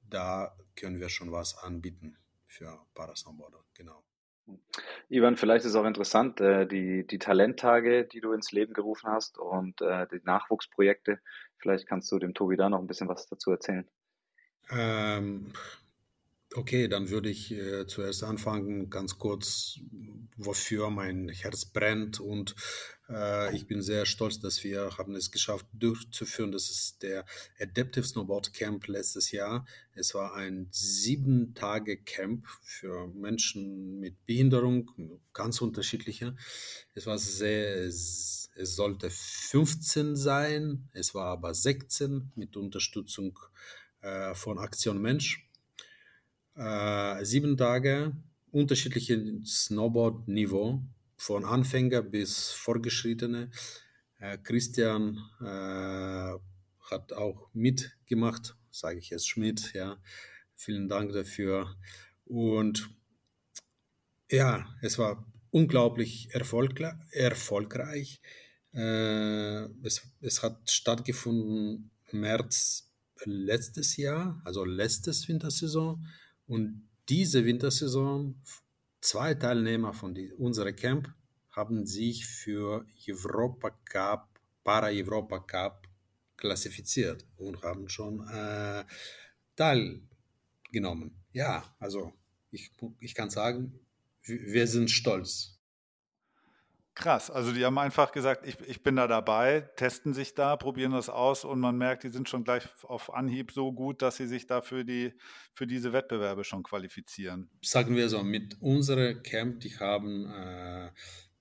[0.09, 4.06] da können wir schon was anbieten für Parasnowboarder, genau.
[5.09, 9.39] Ivan, vielleicht ist auch interessant, äh, die, die Talenttage, die du ins Leben gerufen hast
[9.39, 11.21] und äh, die Nachwuchsprojekte.
[11.59, 13.87] Vielleicht kannst du dem Tobi da noch ein bisschen was dazu erzählen.
[14.71, 15.53] Ähm,
[16.55, 19.81] Okay, dann würde ich äh, zuerst anfangen, ganz kurz,
[20.37, 22.21] wofür mein Herz brennt.
[22.21, 22.55] Und
[23.09, 26.53] äh, ich bin sehr stolz, dass wir haben es geschafft durchzuführen.
[26.53, 27.25] Das ist der
[27.59, 29.67] Adaptive Snowboard Camp letztes Jahr.
[29.93, 36.37] Es war ein sieben Tage Camp für Menschen mit Behinderung, ganz unterschiedliche.
[36.95, 43.39] Es war sehr, es sollte 15 sein, es war aber 16 mit Unterstützung
[44.01, 45.46] äh, von Aktion Mensch
[46.57, 48.13] äh, sieben Tage,
[48.51, 50.83] unterschiedliches Snowboard-Niveau,
[51.17, 53.51] von Anfänger bis Vorgeschrittene.
[54.19, 56.35] Äh, Christian äh,
[56.91, 59.99] hat auch mitgemacht, sage ich jetzt Schmidt, ja.
[60.55, 61.77] Vielen Dank dafür.
[62.25, 62.89] Und
[64.31, 68.21] ja, es war unglaublich erfolgreich.
[68.73, 72.91] Äh, es, es hat stattgefunden März
[73.25, 76.07] letztes Jahr, also letztes Wintersaison.
[76.47, 78.41] Und diese Wintersaison,
[79.01, 81.13] zwei Teilnehmer von die, unserer Camp
[81.51, 85.89] haben sich für Europa Cup, Para-Europa Cup
[86.37, 88.85] klassifiziert und haben schon äh,
[89.57, 91.17] teilgenommen.
[91.33, 92.13] Ja, also
[92.51, 93.81] ich, ich kann sagen,
[94.23, 95.56] wir sind stolz
[96.97, 100.93] Krass, also die haben einfach gesagt, ich, ich bin da dabei, testen sich da, probieren
[100.93, 104.27] das aus und man merkt, die sind schon gleich auf Anhieb so gut, dass sie
[104.27, 105.13] sich da für, die,
[105.53, 107.51] für diese Wettbewerbe schon qualifizieren.
[107.61, 110.91] Sagen wir so, mit unserem Camp, die haben äh,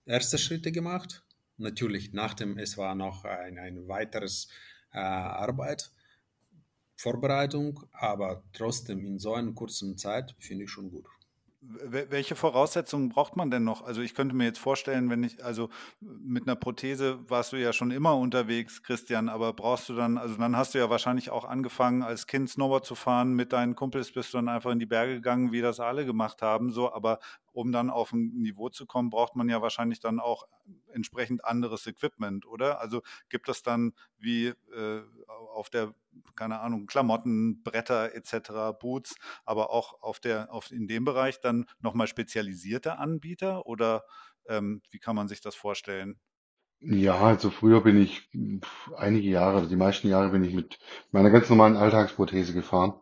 [0.06, 1.24] erste Schritte gemacht.
[1.56, 4.50] Natürlich nach dem, es war noch ein, ein weiteres
[4.91, 5.89] äh, Arbeit,
[6.98, 11.06] Vorbereitung, aber trotzdem in so einer kurzen Zeit finde ich schon gut.
[11.88, 13.84] Welche Voraussetzungen braucht man denn noch?
[13.84, 17.73] Also ich könnte mir jetzt vorstellen, wenn ich, also mit einer Prothese warst du ja
[17.73, 21.45] schon immer unterwegs, Christian, aber brauchst du dann, also dann hast du ja wahrscheinlich auch
[21.45, 24.86] angefangen, als Kind Snowboard zu fahren, mit deinen Kumpels bist du dann einfach in die
[24.86, 27.19] Berge gegangen, wie das alle gemacht haben, so, aber
[27.56, 30.44] um dann auf ein Niveau zu kommen, braucht man ja wahrscheinlich dann auch
[30.91, 32.82] entsprechend anderes Equipment, oder?
[32.82, 35.02] Also gibt es dann wie äh,
[35.54, 35.94] auf der,
[36.36, 39.15] keine Ahnung, Klamotten, Bretter etc., Boots,
[39.46, 44.04] aber auch auf der, auf, in dem Bereich dann nochmal spezialisierte Anbieter oder
[44.48, 46.20] ähm, wie kann man sich das vorstellen?
[46.82, 48.30] Ja, also früher bin ich
[48.98, 50.78] einige Jahre, also die meisten Jahre bin ich mit
[51.12, 52.94] meiner ganz normalen Alltagsprothese gefahren.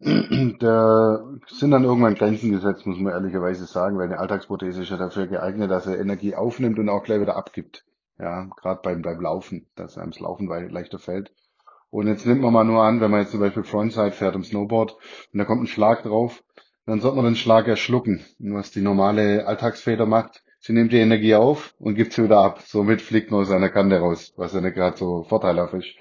[0.60, 4.96] Da sind dann irgendwann Grenzen gesetzt, muss man ehrlicherweise sagen, weil eine Alltagsprothese ist ja
[4.96, 7.84] dafür geeignet, dass er Energie aufnimmt und auch gleich wieder abgibt.
[8.18, 11.32] Ja, gerade beim, beim Laufen, dass einem das Laufen leichter fällt.
[11.90, 14.44] Und jetzt nimmt man mal nur an, wenn man jetzt zum Beispiel Frontside fährt im
[14.44, 14.92] Snowboard
[15.32, 16.42] und da kommt ein Schlag drauf,
[16.86, 18.24] dann sollte man den Schlag ja schlucken.
[18.38, 22.38] Und was die normale Alltagsfeder macht, sie nimmt die Energie auf und gibt sie wieder
[22.38, 22.60] ab.
[22.62, 25.94] Somit fliegt man aus einer Kante raus, was ja nicht gerade so vorteilhaft ist.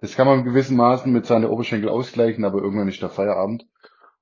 [0.00, 3.66] Das kann man in gewissen Maßen mit seinen Oberschenkel ausgleichen, aber irgendwann ist der Feierabend.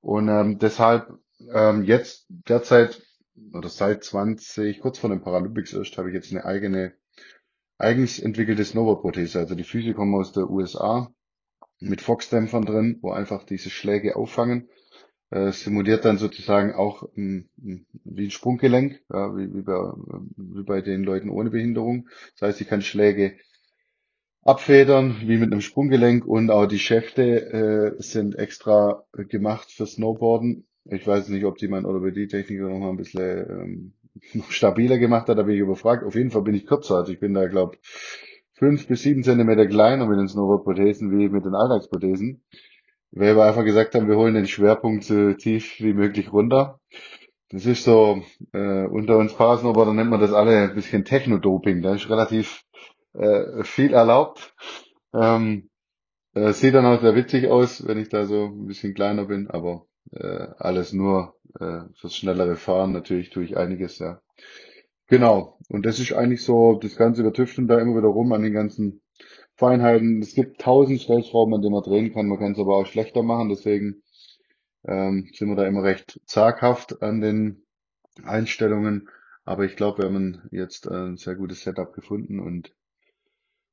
[0.00, 1.18] Und ähm, deshalb
[1.52, 3.02] ähm, jetzt derzeit
[3.52, 6.94] oder seit 20, kurz vor den Paralympics erst, habe ich jetzt eine eigene,
[7.78, 9.40] eigens entwickelte Snowboard-Prothese.
[9.40, 11.12] Also die Füße kommen aus der USA
[11.80, 14.68] mit Fox-Dämpfern drin, wo einfach diese Schläge auffangen.
[15.30, 19.92] Äh, simuliert dann sozusagen auch ähm, wie ein Sprunggelenk, ja, wie, wie, bei,
[20.37, 22.08] wie bei den Leuten ohne Behinderung.
[22.38, 23.37] Das heißt, ich kann Schläge
[24.44, 30.66] abfedern, wie mit einem Sprunggelenk und auch die Schäfte äh, sind extra gemacht für Snowboarden.
[30.85, 33.92] Ich weiß nicht, ob die mein Orthopädie-Techniker noch mal ein bisschen
[34.30, 36.04] ähm, stabiler gemacht hat, da bin ich überfragt.
[36.04, 37.78] Auf jeden Fall bin ich kürzer, also ich bin da, glaube
[38.52, 42.42] fünf bis sieben Zentimeter kleiner mit den Snowboard-Prothesen wie mit den Alltagsprothesen.
[43.11, 46.80] Weil wir einfach gesagt haben, wir holen den Schwerpunkt so tief wie möglich runter.
[47.48, 51.83] Das ist so, äh, unter uns Parasnowboarder nennt man das alle ein bisschen Techno-Doping.
[51.83, 52.64] Da ist relativ
[53.14, 54.55] äh, viel erlaubt.
[55.14, 55.70] Ähm,
[56.35, 59.48] äh, sieht dann auch sehr witzig aus, wenn ich da so ein bisschen kleiner bin,
[59.48, 62.92] aber äh, alles nur äh, fürs schnellere Fahren.
[62.92, 64.20] Natürlich tue ich einiges, ja.
[65.07, 65.59] Genau.
[65.68, 68.53] Und das ist eigentlich so, das Ganze, wir tüfteln da immer wieder rum an den
[68.53, 69.03] ganzen
[69.57, 70.20] Feinheiten.
[70.20, 72.27] Es gibt tausend Stellschrauben, an denen man drehen kann.
[72.27, 73.48] Man kann es aber auch schlechter machen.
[73.48, 74.03] Deswegen
[74.85, 77.64] ähm, sind wir da immer recht zaghaft an den
[78.24, 79.09] Einstellungen.
[79.44, 82.72] Aber ich glaube, wir haben jetzt ein sehr gutes Setup gefunden und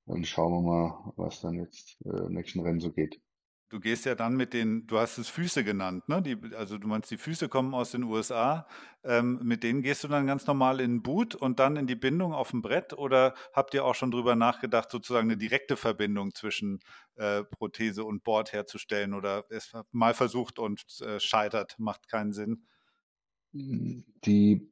[0.05, 3.21] und schauen wir mal, was dann jetzt äh, im nächsten Rennen so geht.
[3.71, 6.21] Du gehst ja dann mit den, du hast es Füße genannt, ne?
[6.21, 8.67] Die, also du meinst, die Füße kommen aus den USA.
[9.05, 11.95] Ähm, mit denen gehst du dann ganz normal in den Boot und dann in die
[11.95, 16.35] Bindung auf dem Brett oder habt ihr auch schon drüber nachgedacht, sozusagen eine direkte Verbindung
[16.35, 16.81] zwischen
[17.15, 22.65] äh, Prothese und Board herzustellen oder es mal versucht und äh, scheitert, macht keinen Sinn?
[23.53, 24.69] Die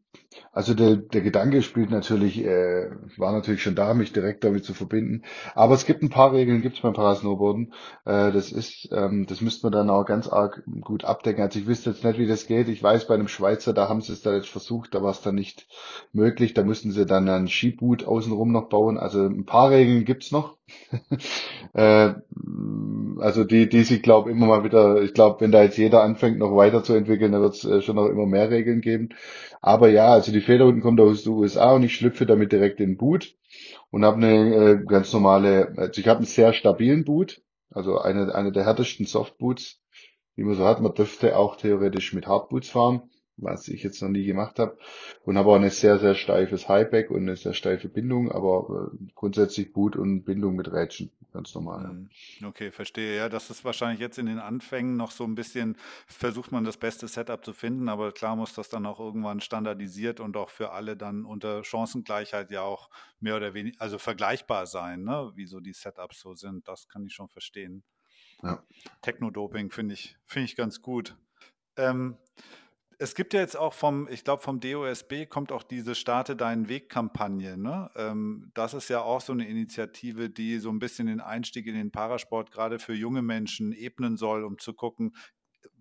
[0.52, 4.74] also der, der Gedanke spielt natürlich, äh, war natürlich schon da, mich direkt damit zu
[4.74, 5.24] verbinden.
[5.54, 7.74] Aber es gibt ein paar Regeln, gibt es beim Parasnowboarden.
[8.06, 11.44] Äh, das ist, ähm, das müsste man dann auch ganz arg gut abdecken.
[11.44, 12.68] Also ich wüsste jetzt nicht, wie das geht.
[12.68, 15.22] Ich weiß, bei einem Schweizer, da haben sie es da jetzt versucht, da war es
[15.22, 15.68] dann nicht
[16.14, 16.54] möglich.
[16.54, 18.98] Da mussten sie dann ein Skiboot außenrum noch bauen.
[18.98, 20.58] Also ein paar Regeln gibt's noch.
[21.74, 22.14] äh,
[23.20, 26.40] also die, die sich, glaube immer mal wieder, ich glaube, wenn da jetzt jeder anfängt,
[26.40, 29.10] noch weiterzuentwickeln, dann wird es äh, schon noch immer mehr Regeln geben.
[29.62, 32.80] Aber ja, also die Feder unten kommt aus den USA und ich schlüpfe damit direkt
[32.80, 33.36] in den Boot
[33.92, 37.42] und habe eine äh, ganz normale, also ich habe einen sehr stabilen Boot,
[37.72, 39.82] also eine, eine der härtesten Softboots,
[40.38, 40.82] die man so hat.
[40.82, 43.10] Man dürfte auch theoretisch mit Hardboots fahren
[43.42, 44.78] was ich jetzt noch nie gemacht habe.
[45.24, 49.12] Und habe auch ein sehr, sehr steifes Highback und eine sehr steife Bindung, aber äh,
[49.16, 51.88] grundsätzlich Boot und Bindung mit Rädchen, ganz normal.
[51.88, 52.10] Mhm.
[52.46, 53.18] Okay, verstehe.
[53.18, 56.78] Ja, das ist wahrscheinlich jetzt in den Anfängen noch so ein bisschen, versucht man das
[56.78, 60.72] beste Setup zu finden, aber klar muss das dann auch irgendwann standardisiert und auch für
[60.72, 62.90] alle dann unter Chancengleichheit ja auch
[63.20, 65.32] mehr oder weniger, also vergleichbar sein, ne?
[65.36, 66.68] wie so die Setups so sind.
[66.68, 67.84] Das kann ich schon verstehen.
[68.44, 68.64] Ja.
[69.02, 71.16] Techno-Doping finde ich, finde ich ganz gut.
[71.76, 72.18] Ähm,
[73.02, 76.68] es gibt ja jetzt auch vom, ich glaube, vom DOSB kommt auch diese Starte deinen
[76.68, 77.58] Weg-Kampagne.
[77.58, 77.90] Ne?
[77.96, 81.76] Ähm, das ist ja auch so eine Initiative, die so ein bisschen den Einstieg in
[81.76, 85.16] den Parasport gerade für junge Menschen ebnen soll, um zu gucken,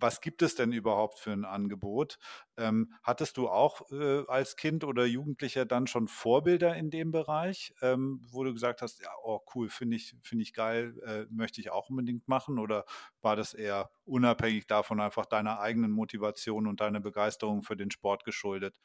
[0.01, 2.19] was gibt es denn überhaupt für ein Angebot?
[2.57, 7.75] Ähm, hattest du auch äh, als Kind oder Jugendlicher dann schon Vorbilder in dem Bereich,
[7.83, 11.61] ähm, wo du gesagt hast, ja, oh cool, finde ich, finde ich geil, äh, möchte
[11.61, 12.59] ich auch unbedingt machen?
[12.59, 12.85] Oder
[13.23, 18.25] war das eher unabhängig davon einfach deiner eigenen Motivation und deiner Begeisterung für den Sport
[18.25, 18.81] geschuldet?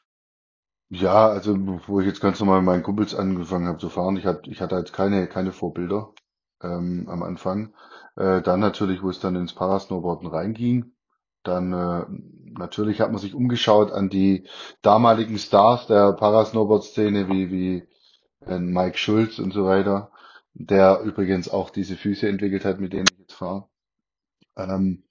[0.90, 1.56] Ja, also
[1.88, 4.60] wo ich jetzt ganz normal mit meinen Kumpels angefangen habe zu fahren, ich hatte, ich
[4.60, 6.12] hatte jetzt keine, keine Vorbilder
[6.62, 7.74] ähm, am Anfang.
[8.16, 10.93] Äh, dann natürlich, wo es dann ins Parasnowboarden reinging,
[11.44, 12.04] dann äh,
[12.58, 14.46] natürlich hat man sich umgeschaut an die
[14.82, 17.82] damaligen Stars der Parasnowboard-Szene wie, wie
[18.46, 20.10] äh, Mike Schulz und so weiter,
[20.54, 23.68] der übrigens auch diese Füße entwickelt hat, mit denen ich jetzt fahre.
[24.56, 25.04] Ähm,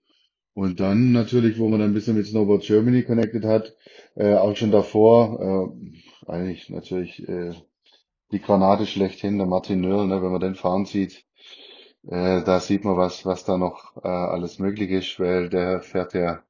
[0.53, 3.75] und dann natürlich, wo man dann ein bisschen mit Snowboard Germany connected hat,
[4.15, 5.73] äh, auch schon davor,
[6.27, 7.53] äh, eigentlich natürlich äh,
[8.31, 11.25] die Granate schlechthin, der Martin Nöll, ne, wenn man den fahren sieht,
[12.07, 16.13] äh, da sieht man was, was da noch äh, alles möglich ist, weil der fährt
[16.13, 16.43] ja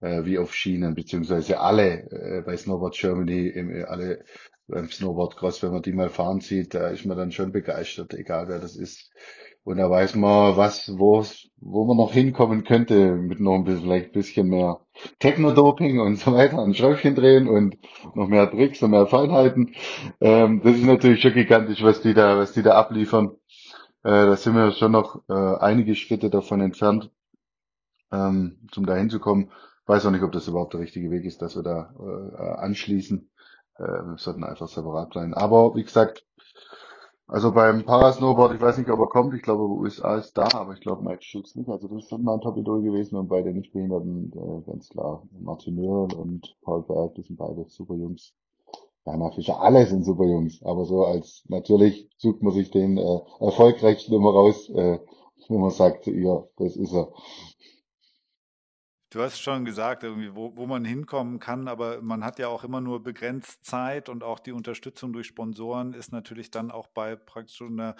[0.00, 4.24] äh, wie auf Schienen, beziehungsweise alle äh, bei Snowboard Germany, im, äh, alle
[4.68, 8.14] beim Snowboard Cross, wenn man die mal fahren sieht, da ist man dann schon begeistert,
[8.14, 9.10] egal wer das ist.
[9.64, 11.24] Und da weiß man, was, wo,
[11.60, 14.80] wo man noch hinkommen könnte, mit noch ein bisschen, vielleicht ein bisschen mehr
[15.20, 17.76] Techno-Doping und so weiter, ein Schräubchen drehen und
[18.14, 19.74] noch mehr Tricks und mehr Feinheiten.
[20.20, 23.36] Ähm, das ist natürlich schon gigantisch, was die da, was die da abliefern.
[24.04, 27.10] Äh, da sind wir schon noch äh, einige Schritte davon entfernt,
[28.12, 29.50] ähm, zum dahin zu kommen.
[29.86, 33.30] Weiß auch nicht, ob das überhaupt der richtige Weg ist, dass wir da äh, anschließen.
[33.76, 35.34] Äh, wir sollten einfach separat sein.
[35.34, 36.24] Aber wie gesagt,
[37.26, 39.34] also beim Parasnowboard, ich weiß nicht, ob er kommt.
[39.34, 41.68] Ich glaube, USA ist da, aber ich glaube, Mike Schutz nicht.
[41.68, 45.22] Also das ist schon mal ein Top-Idol gewesen und bei den Nichtbehinderten äh, ganz klar
[45.40, 48.34] Martin Nöhrl und Paul Berg, die sind beide super Jungs.
[49.04, 53.18] Jana Fischer, alle sind super Jungs, aber so als natürlich sucht man sich den äh,
[53.40, 54.98] erfolgreichsten immer raus, äh,
[55.48, 57.12] wo man sagt, ja, das ist er.
[59.12, 62.64] Du hast schon gesagt, irgendwie, wo, wo man hinkommen kann, aber man hat ja auch
[62.64, 67.14] immer nur begrenzt Zeit und auch die Unterstützung durch Sponsoren ist natürlich dann auch bei
[67.14, 67.94] praktisch einer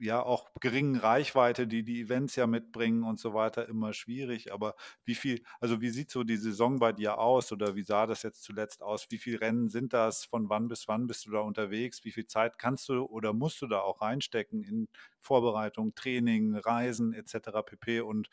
[0.00, 4.52] ja auch geringen Reichweite, die die Events ja mitbringen und so weiter, immer schwierig.
[4.52, 4.74] Aber
[5.04, 8.24] wie viel, also wie sieht so die Saison bei dir aus oder wie sah das
[8.24, 9.06] jetzt zuletzt aus?
[9.10, 10.24] Wie viele Rennen sind das?
[10.24, 12.02] Von wann bis wann bist du da unterwegs?
[12.02, 14.88] Wie viel Zeit kannst du oder musst du da auch reinstecken in
[15.26, 17.62] Vorbereitung, Training, Reisen etc.
[17.64, 18.00] pp.
[18.00, 18.28] Und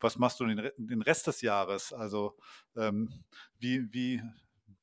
[0.00, 1.63] was machst du den, den Rest des Jahres?
[1.92, 2.36] Also
[2.76, 3.10] ähm,
[3.58, 4.22] wie, wie,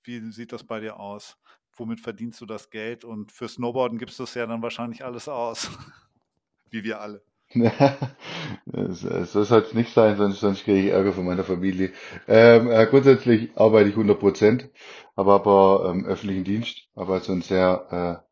[0.03, 1.37] wie sieht das bei dir aus?
[1.73, 3.05] Womit verdienst du das Geld?
[3.05, 5.69] Und für Snowboarden gibst du es ja dann wahrscheinlich alles aus,
[6.69, 7.23] wie wir alle.
[8.65, 11.91] so soll es nicht sein, sonst, sonst kriege ich Ärger von meiner Familie.
[12.27, 14.69] Ähm, äh, grundsätzlich arbeite ich 100 Prozent,
[15.17, 18.31] habe aber ähm, öffentlichen Dienst, aber also ein sehr äh,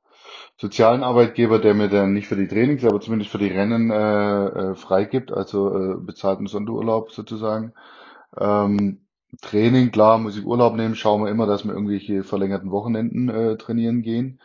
[0.57, 4.45] sozialen Arbeitgeber, der mir dann nicht für die Trainings, aber zumindest für die Rennen äh,
[4.45, 7.73] äh, freigibt, also äh, bezahlten Sonderurlaub sozusagen.
[8.37, 9.05] Ähm,
[9.41, 13.57] Training, klar, muss ich Urlaub nehmen, schauen wir immer, dass wir irgendwelche verlängerten Wochenenden äh,
[13.57, 14.39] trainieren gehen.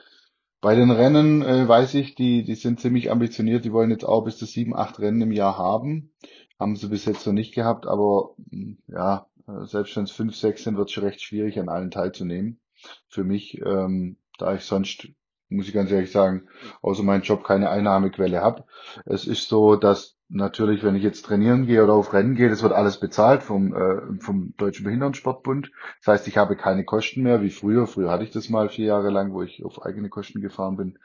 [0.60, 4.22] Bei den Rennen äh, weiß ich, die, die sind ziemlich ambitioniert, die wollen jetzt auch
[4.22, 6.12] bis zu sieben, acht Rennen im Jahr haben.
[6.58, 9.26] Haben sie bis jetzt noch nicht gehabt, aber hm, ja,
[9.64, 12.60] selbst wenn es fünf, sechs sind, wird es schon recht schwierig, an allen teilzunehmen.
[13.08, 15.08] Für mich, ähm, da ich sonst
[15.48, 16.48] muss ich ganz ehrlich sagen,
[16.82, 18.64] außer meinem Job keine Einnahmequelle habe.
[19.04, 22.62] Es ist so, dass natürlich, wenn ich jetzt trainieren gehe oder auf Rennen gehe, das
[22.62, 25.70] wird alles bezahlt vom, äh, vom Deutschen Behindertensportbund.
[26.00, 27.86] Das heißt, ich habe keine Kosten mehr, wie früher.
[27.86, 30.98] Früher hatte ich das mal vier Jahre lang, wo ich auf eigene Kosten gefahren bin.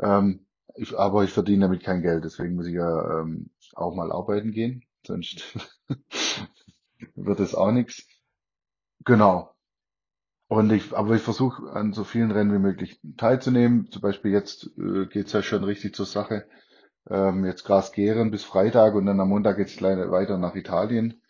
[0.00, 4.12] Ähm, ich, aber ich verdiene damit kein Geld, deswegen muss ich ja ähm, auch mal
[4.12, 4.84] arbeiten gehen.
[5.06, 5.58] Sonst
[7.16, 8.06] wird es auch nichts.
[9.04, 9.54] Genau.
[10.48, 13.90] Und ich, aber ich versuche an so vielen Rennen wie möglich teilzunehmen.
[13.90, 16.46] Zum Beispiel jetzt äh, geht's ja schon richtig zur Sache.
[17.10, 21.20] Ähm, jetzt Gras Geren bis Freitag und dann am Montag geht's gleich weiter nach Italien.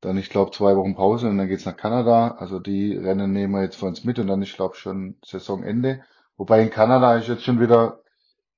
[0.00, 2.36] Dann, ich glaube, zwei Wochen Pause und dann geht's nach Kanada.
[2.38, 6.02] Also die Rennen nehmen wir jetzt für uns mit und dann, ich glaube, schon Saisonende.
[6.36, 8.00] Wobei in Kanada ist jetzt schon wieder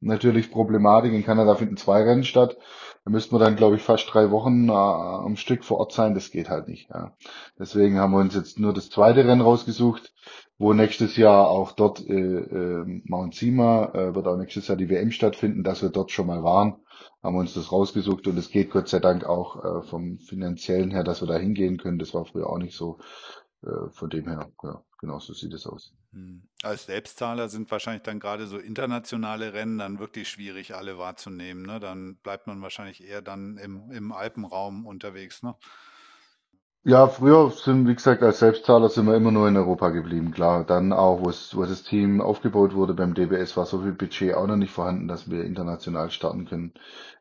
[0.01, 1.13] natürlich Problematik.
[1.13, 2.57] In Kanada finden zwei Rennen statt.
[3.05, 6.15] Da müssten wir dann, glaube ich, fast drei Wochen äh, am Stück vor Ort sein.
[6.15, 6.91] Das geht halt nicht.
[6.91, 7.13] Ja.
[7.59, 10.10] Deswegen haben wir uns jetzt nur das zweite Rennen rausgesucht,
[10.59, 14.89] wo nächstes Jahr auch dort äh, äh, Mount Sima äh, wird auch nächstes Jahr die
[14.89, 16.77] WM stattfinden, dass wir dort schon mal waren.
[17.23, 21.05] Haben uns das rausgesucht und es geht Gott sei Dank auch äh, vom finanziellen her,
[21.05, 21.99] dass wir da hingehen können.
[21.99, 22.99] Das war früher auch nicht so.
[23.63, 25.93] Äh, von dem her, ja, genau so sieht es aus.
[26.13, 26.43] Hm.
[26.63, 31.63] Als Selbstzahler sind wahrscheinlich dann gerade so internationale Rennen dann wirklich schwierig, alle wahrzunehmen.
[31.65, 31.79] Ne?
[31.79, 35.43] Dann bleibt man wahrscheinlich eher dann im, im Alpenraum unterwegs.
[35.43, 35.55] Ne?
[36.85, 40.65] Ja, früher sind, wie gesagt, als Selbstzahler sind wir immer nur in Europa geblieben, klar.
[40.65, 44.35] Dann auch, wo es, wo das Team aufgebaut wurde beim DBS, war so viel Budget
[44.35, 46.73] auch noch nicht vorhanden, dass wir international starten können.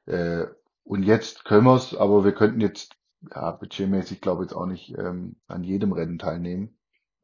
[0.06, 0.46] Äh,
[0.86, 2.96] und jetzt können wir es, aber wir könnten jetzt
[3.32, 6.78] ja, budgetmäßig glaube ich jetzt auch nicht ähm, an jedem Rennen teilnehmen.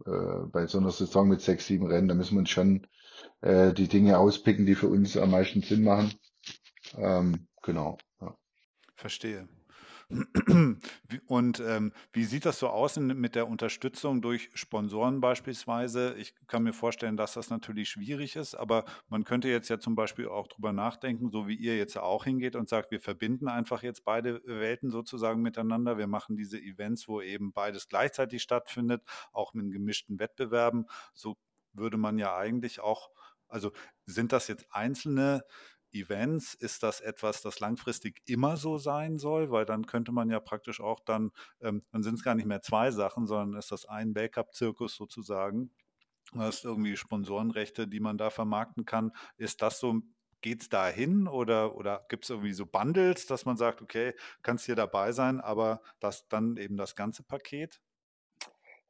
[0.05, 2.85] Äh, bei so einer Saison mit sechs, sieben Rennen, da müssen wir uns schon
[3.41, 6.13] äh, die Dinge auspicken, die für uns am meisten Sinn machen.
[6.97, 7.97] Ähm, genau.
[8.19, 8.35] Ja.
[8.95, 9.47] Verstehe.
[11.27, 16.13] Und ähm, wie sieht das so aus mit der Unterstützung durch Sponsoren beispielsweise?
[16.17, 19.95] Ich kann mir vorstellen, dass das natürlich schwierig ist, aber man könnte jetzt ja zum
[19.95, 23.81] Beispiel auch drüber nachdenken, so wie ihr jetzt auch hingeht und sagt, wir verbinden einfach
[23.83, 25.97] jetzt beide Welten sozusagen miteinander.
[25.97, 30.85] Wir machen diese Events, wo eben beides gleichzeitig stattfindet, auch mit gemischten Wettbewerben.
[31.13, 31.37] So
[31.73, 33.09] würde man ja eigentlich auch,
[33.47, 33.71] also
[34.05, 35.43] sind das jetzt einzelne
[35.95, 39.51] Events, ist das etwas, das langfristig immer so sein soll?
[39.51, 41.31] Weil dann könnte man ja praktisch auch dann,
[41.61, 45.71] ähm, dann sind es gar nicht mehr zwei Sachen, sondern ist das ein Backup-Zirkus sozusagen.
[46.33, 49.11] Du hast irgendwie Sponsorenrechte, die man da vermarkten kann.
[49.37, 50.01] Ist das so
[50.41, 54.67] geht es dahin oder, oder gibt es irgendwie so Bundles, dass man sagt, okay, kannst
[54.67, 57.81] hier dabei sein, aber das dann eben das ganze Paket?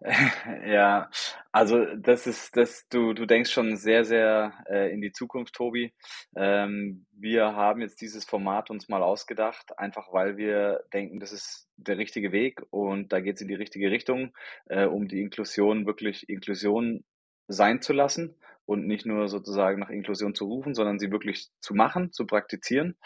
[0.66, 1.10] Ja,
[1.52, 5.94] also das ist, das, du, du denkst schon sehr, sehr äh, in die Zukunft, Tobi.
[6.36, 11.70] Ähm, wir haben jetzt dieses Format uns mal ausgedacht, einfach weil wir denken, das ist
[11.78, 14.36] der richtige Weg und da geht es in die richtige Richtung,
[14.68, 17.04] äh, um die Inklusion wirklich Inklusion
[17.48, 18.36] sein zu lassen
[18.66, 22.98] und nicht nur sozusagen nach Inklusion zu rufen, sondern sie wirklich zu machen, zu praktizieren.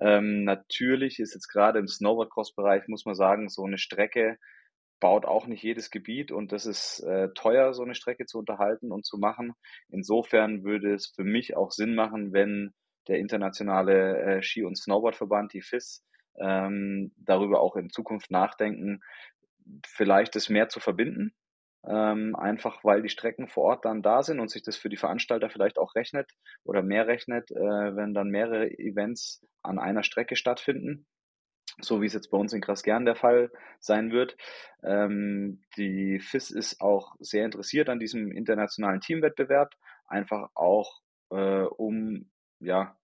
[0.00, 4.38] Ähm, natürlich ist jetzt gerade im Snowboard-Cross-Bereich, muss man sagen, so eine Strecke,
[5.00, 8.92] baut auch nicht jedes Gebiet und das ist äh, teuer, so eine Strecke zu unterhalten
[8.92, 9.54] und zu machen.
[9.88, 12.72] Insofern würde es für mich auch Sinn machen, wenn
[13.06, 16.04] der internationale äh, Ski- und Snowboardverband, die FIS,
[16.40, 19.00] ähm, darüber auch in Zukunft nachdenken,
[19.86, 21.34] vielleicht das mehr zu verbinden.
[21.86, 24.96] Ähm, einfach weil die Strecken vor Ort dann da sind und sich das für die
[24.96, 26.30] Veranstalter vielleicht auch rechnet
[26.64, 27.56] oder mehr rechnet, äh,
[27.96, 31.06] wenn dann mehrere Events an einer Strecke stattfinden
[31.80, 33.50] so wie es jetzt bei uns in Grasgern der Fall
[33.80, 34.36] sein wird.
[34.82, 39.74] Ähm, die FIS ist auch sehr interessiert an diesem internationalen Teamwettbewerb,
[40.06, 41.00] einfach auch
[41.30, 42.96] äh, um ja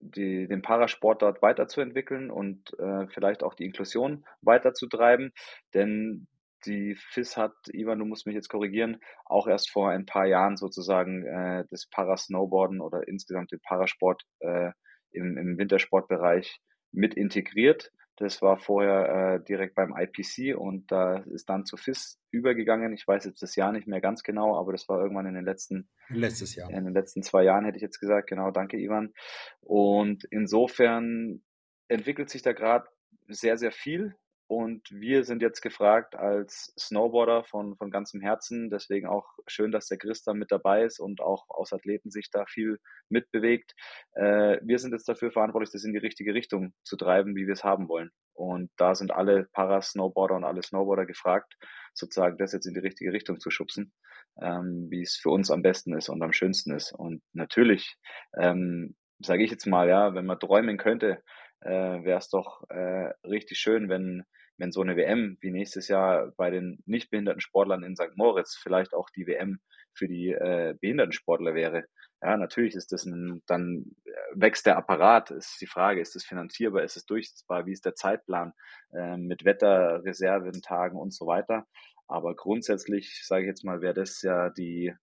[0.00, 5.32] die, den Parasport dort weiterzuentwickeln und äh, vielleicht auch die Inklusion weiterzutreiben,
[5.74, 6.26] denn
[6.66, 10.56] die FIS hat, Ivan, du musst mich jetzt korrigieren, auch erst vor ein paar Jahren
[10.56, 14.70] sozusagen äh, das Parasnowboarden oder insgesamt den Parasport äh,
[15.10, 16.60] im, im Wintersportbereich
[16.92, 17.90] mit integriert.
[18.22, 22.92] Das war vorher äh, direkt beim IPC und da ist dann zu FIS übergegangen.
[22.92, 25.44] Ich weiß jetzt das Jahr nicht mehr ganz genau, aber das war irgendwann in den
[25.44, 26.70] letzten letztes Jahr.
[26.70, 28.28] In den letzten zwei Jahren hätte ich jetzt gesagt.
[28.28, 29.12] Genau, danke Ivan.
[29.60, 31.42] Und insofern
[31.88, 32.88] entwickelt sich da gerade
[33.26, 34.14] sehr, sehr viel.
[34.54, 38.68] Und wir sind jetzt gefragt als Snowboarder von, von ganzem Herzen.
[38.68, 42.44] Deswegen auch schön, dass der Chris da mit dabei ist und auch aus Athletensicht da
[42.44, 42.78] viel
[43.08, 43.72] mitbewegt.
[44.12, 47.54] Äh, wir sind jetzt dafür verantwortlich, das in die richtige Richtung zu treiben, wie wir
[47.54, 48.10] es haben wollen.
[48.34, 51.54] Und da sind alle Parasnowboarder und alle Snowboarder gefragt,
[51.94, 53.94] sozusagen das jetzt in die richtige Richtung zu schubsen,
[54.42, 56.92] ähm, wie es für uns am besten ist und am schönsten ist.
[56.92, 57.96] Und natürlich,
[58.38, 61.22] ähm, sage ich jetzt mal, ja, wenn man träumen könnte,
[61.62, 64.24] äh, wäre es doch äh, richtig schön, wenn
[64.62, 68.14] wenn so eine WM wie nächstes Jahr bei den nicht behinderten Sportlern in St.
[68.14, 69.58] Moritz vielleicht auch die WM
[69.92, 71.86] für die äh, behinderten Sportler wäre.
[72.22, 76.24] Ja, natürlich ist das ein, dann äh, wächst der Apparat, ist die Frage, ist es
[76.24, 78.52] finanzierbar, ist es durchsetzbar, wie ist der Zeitplan
[78.92, 81.66] äh, mit Wetterreserventagen und so weiter.
[82.06, 84.94] Aber grundsätzlich, sage ich jetzt mal, wäre das ja die,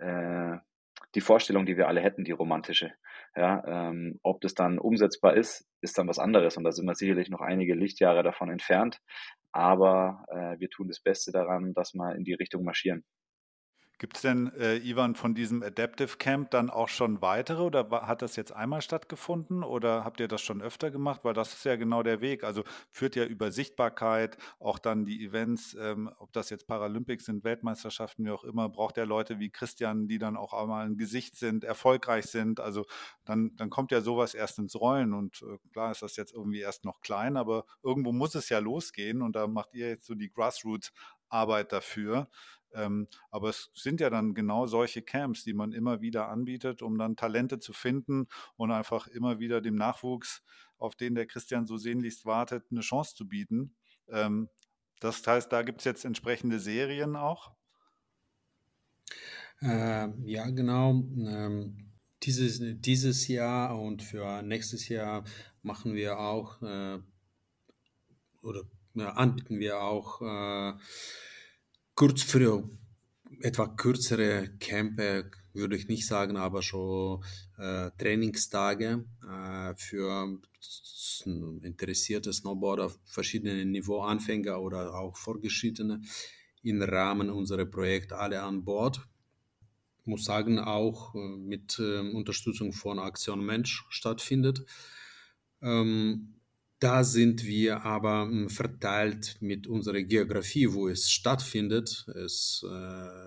[0.00, 0.56] äh,
[1.14, 2.92] die Vorstellung, die wir alle hätten, die romantische.
[3.36, 6.56] Ja, ähm, ob das dann umsetzbar ist, ist dann was anderes.
[6.56, 8.98] Und da sind wir sicherlich noch einige Lichtjahre davon entfernt.
[9.52, 13.04] Aber äh, wir tun das Beste daran, dass wir in die Richtung marschieren.
[14.00, 18.22] Gibt es denn, äh, Ivan, von diesem Adaptive Camp dann auch schon weitere oder hat
[18.22, 21.22] das jetzt einmal stattgefunden oder habt ihr das schon öfter gemacht?
[21.24, 22.44] Weil das ist ja genau der Weg.
[22.44, 27.42] Also führt ja über Sichtbarkeit, auch dann die Events, ähm, ob das jetzt Paralympics sind,
[27.42, 31.34] Weltmeisterschaften, wie auch immer, braucht er Leute wie Christian, die dann auch einmal ein Gesicht
[31.34, 32.60] sind, erfolgreich sind.
[32.60, 32.86] Also
[33.24, 36.60] dann, dann kommt ja sowas erst ins Rollen und äh, klar ist das jetzt irgendwie
[36.60, 40.14] erst noch klein, aber irgendwo muss es ja losgehen und da macht ihr jetzt so
[40.14, 42.28] die Grassroots-Arbeit dafür.
[42.74, 46.98] Ähm, aber es sind ja dann genau solche Camps, die man immer wieder anbietet, um
[46.98, 50.42] dann Talente zu finden und einfach immer wieder dem Nachwuchs,
[50.78, 53.74] auf den der Christian so sehnlichst wartet, eine Chance zu bieten.
[54.08, 54.48] Ähm,
[55.00, 57.52] das heißt, da gibt es jetzt entsprechende Serien auch.
[59.60, 60.90] Äh, ja, genau.
[60.90, 61.88] Ähm,
[62.22, 65.24] dieses, dieses Jahr und für nächstes Jahr
[65.62, 66.98] machen wir auch äh,
[68.42, 68.62] oder
[68.96, 70.74] äh, anbieten wir auch äh,
[71.98, 72.62] kurz für
[73.40, 77.24] etwa kürzere Campe würde ich nicht sagen, aber schon
[77.56, 80.38] äh, Trainingstage äh, für
[81.24, 86.00] interessierte Snowboarder, verschiedene Niveau, Anfänger oder auch Vorgeschrittene
[86.62, 89.00] im Rahmen unserer Projekte alle an Bord.
[90.02, 94.64] Ich muss sagen, auch äh, mit äh, Unterstützung von Aktion Mensch stattfindet.
[95.60, 96.37] Ähm,
[96.78, 102.06] Da sind wir aber hm, verteilt mit unserer Geografie, wo es stattfindet.
[102.14, 102.64] Es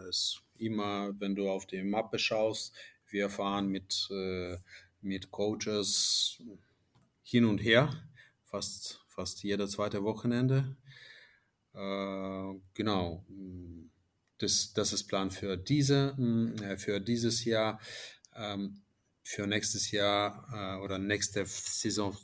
[0.07, 2.73] ist immer, wenn du auf die Mappe schaust,
[3.07, 4.57] wir fahren mit, äh,
[5.01, 6.41] mit Coaches
[7.23, 7.89] hin und her,
[8.45, 10.77] fast, fast jeder zweite Wochenende.
[11.73, 13.25] Äh, genau.
[14.37, 16.15] Das, das ist Plan für, diese,
[16.63, 17.79] äh, für dieses Jahr.
[19.23, 22.17] Für nächstes Jahr äh, oder nächste Saison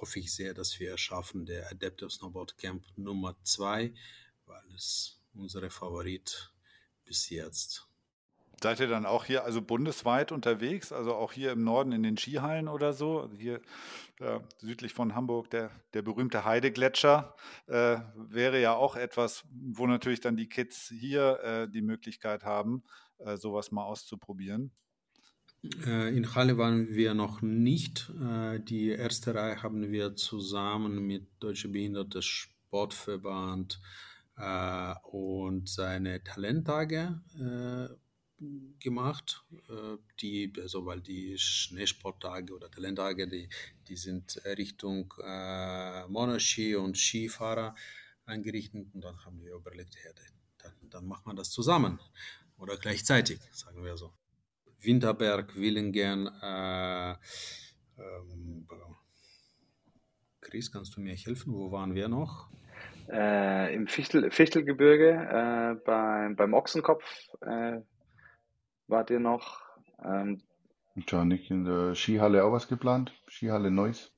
[0.00, 3.92] hoffe ich sehr, dass wir schaffen, der Adaptive Snowboard Camp Nummer 2,
[4.46, 6.52] weil es unsere Favorit
[7.04, 7.88] bis jetzt.
[8.60, 12.16] Seid ihr dann auch hier, also bundesweit unterwegs, also auch hier im Norden in den
[12.16, 13.20] Skihallen oder so?
[13.20, 13.60] Also hier
[14.18, 17.36] äh, südlich von Hamburg, der, der berühmte Heidegletscher
[17.66, 22.82] äh, wäre ja auch etwas, wo natürlich dann die Kids hier äh, die Möglichkeit haben,
[23.18, 24.72] äh, sowas mal auszuprobieren.
[25.86, 28.10] Äh, in Halle waren wir noch nicht.
[28.20, 33.80] Äh, die erste Reihe haben wir zusammen mit Deutsche Behinderte Sportverband
[35.10, 37.20] und seine Talenttage
[38.78, 43.48] gemacht, äh, die, also weil die Schneesporttage oder Talenttage, die,
[43.88, 47.74] die sind Richtung äh, Monoski und Skifahrer
[48.26, 49.96] eingerichtet und dann haben wir überlegt,
[50.58, 51.98] dann, dann macht man das zusammen
[52.58, 54.12] oder gleichzeitig, sagen wir so.
[54.80, 57.10] Winterberg, Willingen, äh,
[57.98, 58.66] ähm,
[60.40, 61.52] Chris, kannst du mir helfen?
[61.52, 62.48] Wo waren wir noch?
[63.10, 67.04] Äh, Im Fichtel, Fichtelgebirge äh, beim, beim Ochsenkopf
[67.42, 67.80] äh,
[68.86, 69.60] wart ihr noch?
[70.02, 70.42] Ähm,
[71.06, 73.12] Janik, in der Skihalle auch was geplant?
[73.28, 74.12] Skihalle Neuss?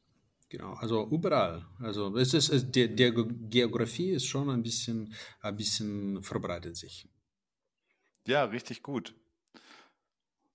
[0.49, 1.67] Genau, also überall.
[1.81, 7.09] Also es ist, es, der, der Geografie ist schon ein bisschen, ein bisschen verbreitet sich.
[8.27, 9.15] Ja, richtig gut.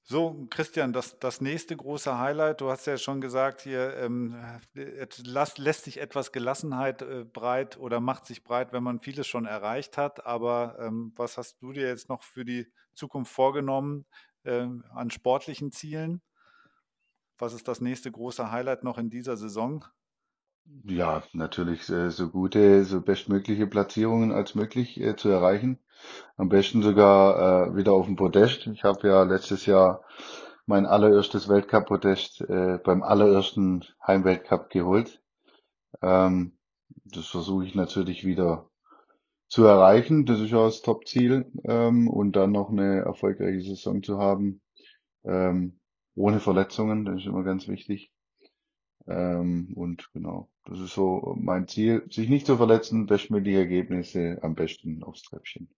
[0.07, 4.35] So, Christian, das, das nächste große Highlight, du hast ja schon gesagt, hier ähm,
[4.75, 9.45] lässt, lässt sich etwas Gelassenheit äh, breit oder macht sich breit, wenn man vieles schon
[9.45, 10.27] erreicht hat.
[10.27, 14.05] Aber ähm, was hast du dir jetzt noch für die Zukunft vorgenommen
[14.43, 16.21] äh, an sportlichen Zielen?
[17.39, 19.85] Was ist das nächste große Highlight noch in dieser Saison?
[20.83, 25.79] Ja, natürlich äh, so gute, so bestmögliche Platzierungen als möglich äh, zu erreichen.
[26.37, 28.67] Am besten sogar äh, wieder auf dem Podest.
[28.67, 30.03] Ich habe ja letztes Jahr
[30.65, 35.21] mein allererstes Weltcup-Podest äh, beim allerersten Heimweltcup geholt.
[36.01, 36.57] Ähm,
[37.05, 38.69] das versuche ich natürlich wieder
[39.47, 40.25] zu erreichen.
[40.25, 41.51] Das ist ja das Top-Ziel.
[41.63, 44.61] Ähm, und dann noch eine erfolgreiche Saison zu haben.
[45.23, 45.79] Ähm,
[46.15, 48.11] ohne Verletzungen, das ist immer ganz wichtig.
[49.07, 54.55] Ähm, und genau, das ist so mein Ziel, sich nicht zu verletzen, bestmögliche Ergebnisse am
[54.55, 55.69] besten aufs Treppchen.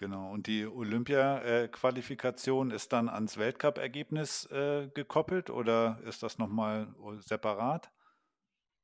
[0.00, 6.86] Genau, und die Olympia-Qualifikation ist dann ans Weltcup-Ergebnis äh, gekoppelt oder ist das nochmal
[7.18, 7.90] separat?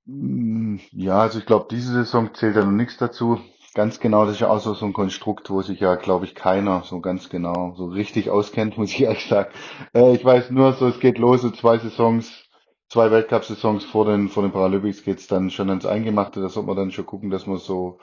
[0.04, 3.40] Hm, ja, also ich glaube, diese Saison zählt ja noch nichts dazu.
[3.72, 6.34] Ganz genau, das ist ja auch so, so ein Konstrukt, wo sich ja, glaube ich,
[6.34, 9.48] keiner so ganz genau so richtig auskennt, muss ich ehrlich sagen.
[9.94, 12.44] Äh, ich weiß nur, so es geht los, so zwei Saisons,
[12.90, 16.42] zwei Weltcup-Saisons vor den, vor den Paralympics geht's dann schon ans Eingemachte.
[16.42, 18.00] Da sollte man dann schon gucken, dass man so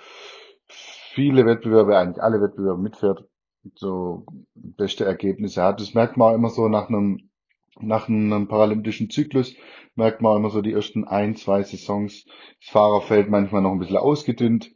[1.14, 3.26] viele Wettbewerbe, eigentlich alle Wettbewerbe mitfährt,
[3.76, 5.80] so beste Ergebnisse hat.
[5.80, 7.30] Das merkt man auch immer so nach einem
[7.80, 9.55] nach einem paralympischen Zyklus
[9.95, 12.26] merkt man immer so die ersten ein, zwei Saisons.
[12.59, 14.72] Das Fahrerfeld manchmal noch ein bisschen ausgedünnt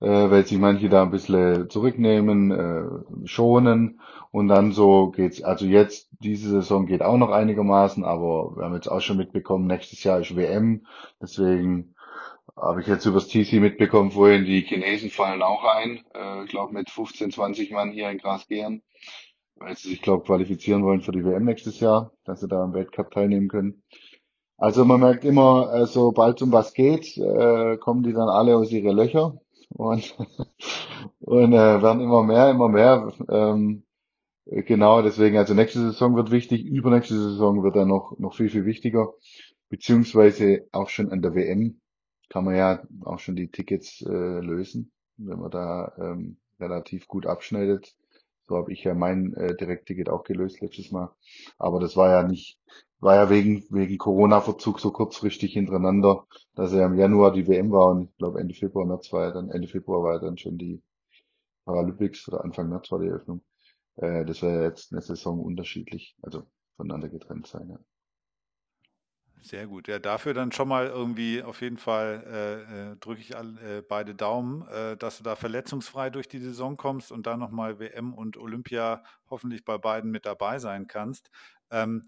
[0.00, 5.66] äh, weil sich manche da ein bisschen zurücknehmen, äh, schonen und dann so geht's, also
[5.66, 10.02] jetzt, diese Saison geht auch noch einigermaßen, aber wir haben jetzt auch schon mitbekommen, nächstes
[10.02, 10.86] Jahr ist WM,
[11.20, 11.94] deswegen
[12.60, 16.74] habe ich jetzt übers TC mitbekommen, vorhin die Chinesen fallen auch ein, äh, ich glaube
[16.74, 18.82] mit 15, 20 Mann hier in Grasgären,
[19.56, 22.74] weil sie sich, glaube qualifizieren wollen für die WM nächstes Jahr, dass sie da am
[22.74, 23.82] Weltcup teilnehmen können.
[24.58, 28.70] Also man merkt immer, äh, sobald um was geht, äh, kommen die dann alle aus
[28.70, 29.40] ihre Löcher
[29.70, 30.14] und,
[31.20, 33.10] und äh, werden immer mehr, immer mehr.
[33.30, 33.84] Ähm,
[34.44, 38.66] genau, deswegen, also nächste Saison wird wichtig, übernächste Saison wird dann noch, noch viel, viel
[38.66, 39.14] wichtiger,
[39.70, 41.79] beziehungsweise auch schon an der WM
[42.30, 47.26] kann man ja auch schon die Tickets äh, lösen, wenn man da ähm, relativ gut
[47.26, 47.96] abschneidet.
[48.48, 51.14] So habe ich ja mein äh, Direktticket auch gelöst letztes Mal.
[51.58, 52.58] Aber das war ja nicht,
[53.00, 57.90] war ja wegen, wegen Corona-Verzug so kurzfristig hintereinander, dass er im Januar die WM war
[57.90, 60.58] und ich glaube Ende Februar, März war ja dann, Ende Februar war ja dann schon
[60.58, 60.82] die
[61.64, 63.42] Paralympics oder Anfang März war die Eröffnung.
[63.96, 66.44] Äh, das wäre jetzt eine Saison unterschiedlich, also
[66.76, 67.78] voneinander getrennt sein, ja.
[69.42, 69.88] Sehr gut.
[69.88, 73.82] Ja, dafür dann schon mal irgendwie auf jeden Fall äh, äh, drücke ich all, äh,
[73.82, 78.12] beide Daumen, äh, dass du da verletzungsfrei durch die Saison kommst und dann nochmal WM
[78.12, 81.30] und Olympia hoffentlich bei beiden mit dabei sein kannst.
[81.70, 82.02] Ähm,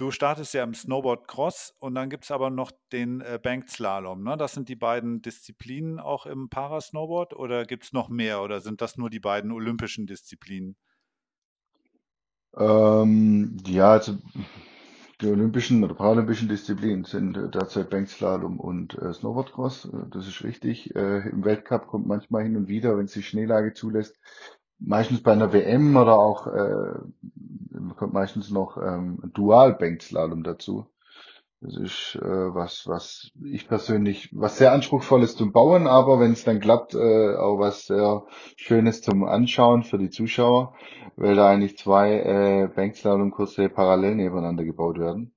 [0.00, 3.68] Du startest ja im Snowboard Cross und dann gibt es aber noch den äh, Banked
[3.68, 4.22] Slalom.
[4.22, 4.38] Ne?
[4.38, 8.80] Das sind die beiden Disziplinen auch im Parasnowboard oder gibt es noch mehr oder sind
[8.80, 10.74] das nur die beiden olympischen Disziplinen?
[12.56, 14.16] Ähm, ja, also
[15.20, 19.86] die olympischen oder paralympischen Disziplinen sind äh, derzeit Bankslalom und äh, Snowboardcross.
[19.86, 20.94] Äh, das ist richtig.
[20.94, 24.18] Äh, Im Weltcup kommt manchmal hin und wieder, wenn es die Schneelage zulässt,
[24.78, 26.94] meistens bei einer WM oder auch äh,
[27.96, 30.86] kommt meistens noch ähm, Dual Bankslalom dazu.
[31.62, 36.44] Das ist äh, was, was ich persönlich, was sehr anspruchsvolles zum Bauen, aber wenn es
[36.44, 38.24] dann klappt, äh, auch was sehr
[38.56, 40.74] Schönes zum Anschauen für die Zuschauer,
[41.16, 45.34] weil da eigentlich zwei äh, Bankslalom-Kurse parallel nebeneinander gebaut werden.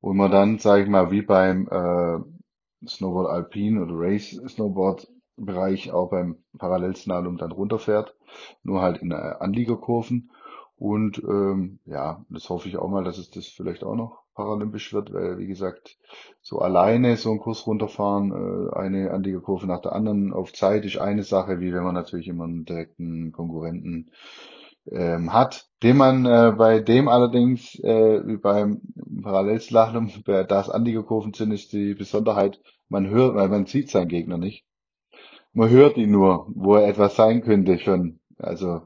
[0.00, 5.92] Und man dann, sage ich mal, wie beim äh, Snowboard Alpine oder Race Snowboard Bereich
[5.92, 8.14] auch beim Parallelslalom dann runterfährt,
[8.62, 10.30] nur halt in äh, Anliegerkurven.
[10.76, 14.94] Und ähm, ja, das hoffe ich auch mal, dass es das vielleicht auch noch paralympisch
[14.94, 15.98] wird, weil wie gesagt,
[16.40, 20.98] so alleine so einen Kurs runterfahren, äh, eine Anliegerkurve nach der anderen auf Zeit ist
[20.98, 24.10] eine Sache, wie wenn man natürlich immer einen direkten Konkurrenten
[24.90, 28.80] ähm, hat, den man äh, bei dem allerdings äh, wie beim
[29.22, 34.38] Parallelslalom, da es Anliegerkurven sind, ist die Besonderheit, man hört, weil man sieht seinen Gegner
[34.38, 34.64] nicht.
[35.52, 38.20] Man hört ihn nur, wo er etwas sein könnte schon.
[38.38, 38.82] Also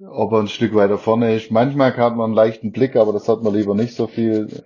[0.00, 1.50] ob er ein Stück weiter vorne ist.
[1.50, 4.64] Manchmal hat man einen leichten Blick, aber das hat man lieber nicht so viel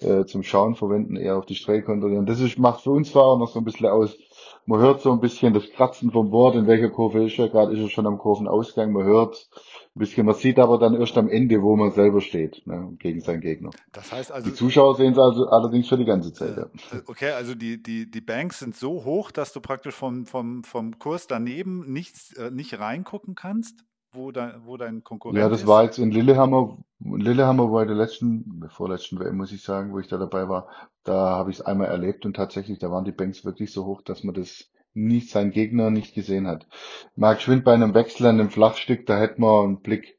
[0.00, 2.26] äh, zum Schauen verwenden, eher auf die Strecke kontrollieren.
[2.26, 4.16] Das ist, macht für uns Fahrer noch so ein bisschen aus.
[4.66, 7.72] Man hört so ein bisschen das Kratzen vom Board, in welcher Kurve ist er, gerade
[7.72, 9.48] ist er schon am Kurvenausgang, man hört
[9.94, 13.20] ein bisschen, man sieht aber dann erst am Ende, wo man selber steht, ne, gegen
[13.20, 13.70] seinen Gegner.
[13.92, 14.50] Das heißt also.
[14.50, 16.66] Die Zuschauer sehen es also allerdings für die ganze Zeit, äh, ja.
[17.06, 20.98] Okay, also die, die, die Banks sind so hoch, dass du praktisch vom, vom, vom
[20.98, 23.84] Kurs daneben nichts, äh, nicht reingucken kannst?
[24.16, 25.66] Wo, dein, wo dein Konkurrent Ja, das ist?
[25.66, 26.78] war jetzt in Lillehammer.
[27.00, 30.68] In Lillehammer bei der letzten, vorletzten WM, muss ich sagen, wo ich da dabei war.
[31.04, 34.02] Da habe ich es einmal erlebt und tatsächlich, da waren die Banks wirklich so hoch,
[34.02, 36.66] dass man das nicht, sein Gegner nicht gesehen hat.
[37.16, 40.18] Mark Schwind bei einem Wechsel an einem Flachstück, da hätte man einen Blick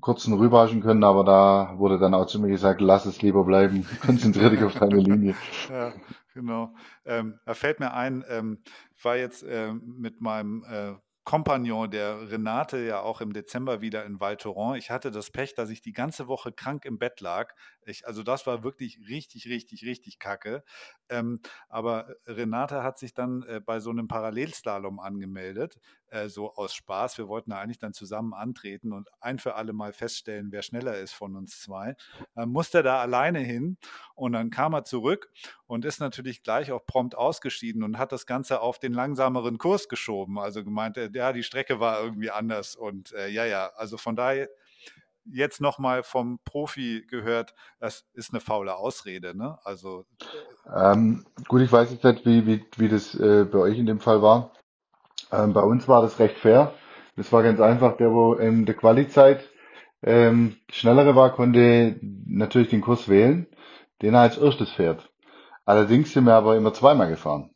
[0.00, 3.86] kurzen rüberhaschen können, aber da wurde dann auch zu mir gesagt, lass es lieber bleiben,
[4.06, 5.34] konzentriere dich auf deine Linie.
[5.68, 5.92] ja,
[6.34, 6.74] genau.
[7.04, 8.62] Ähm, da fällt mir ein, ähm,
[9.02, 10.94] war jetzt äh, mit meinem äh,
[11.28, 14.78] Kompagnon der Renate ja auch im Dezember wieder in Val Thorens.
[14.82, 17.52] Ich hatte das Pech, dass ich die ganze Woche krank im Bett lag.
[17.84, 20.64] Ich, also das war wirklich richtig, richtig, richtig kacke.
[21.10, 26.74] Ähm, aber Renate hat sich dann äh, bei so einem Parallelslalom angemeldet, äh, so aus
[26.74, 27.18] Spaß.
[27.18, 30.96] Wir wollten da eigentlich dann zusammen antreten und ein für alle Mal feststellen, wer schneller
[30.96, 31.94] ist von uns zwei.
[32.34, 33.76] Dann musste er da alleine hin
[34.14, 35.30] und dann kam er zurück
[35.68, 39.88] und ist natürlich gleich auch prompt ausgeschieden und hat das Ganze auf den langsameren Kurs
[39.88, 40.38] geschoben.
[40.38, 44.48] Also gemeint, ja, die Strecke war irgendwie anders und äh, ja, ja, also von daher
[45.30, 49.58] jetzt nochmal vom Profi gehört, das ist eine faule Ausrede, ne?
[49.62, 50.06] Also
[50.74, 54.00] ähm, gut, ich weiß jetzt nicht, wie, wie, wie das äh, bei euch in dem
[54.00, 54.52] Fall war.
[55.30, 56.72] Ähm, bei uns war das recht fair.
[57.16, 59.46] Das war ganz einfach, der, wo in der Quali-Zeit
[60.02, 63.46] ähm, schnellere war, konnte natürlich den Kurs wählen,
[64.00, 65.07] den er als erstes fährt.
[65.68, 67.50] Allerdings sind wir aber immer zweimal gefahren.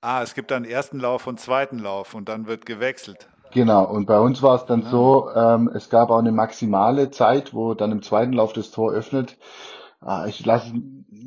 [0.00, 3.28] Ah, es gibt dann ersten Lauf und zweiten Lauf und dann wird gewechselt.
[3.52, 4.88] Genau, und bei uns war es dann ja.
[4.88, 8.92] so, ähm, es gab auch eine maximale Zeit, wo dann im zweiten Lauf das Tor
[8.92, 9.36] öffnet.
[10.00, 10.72] Ah, ich lasse,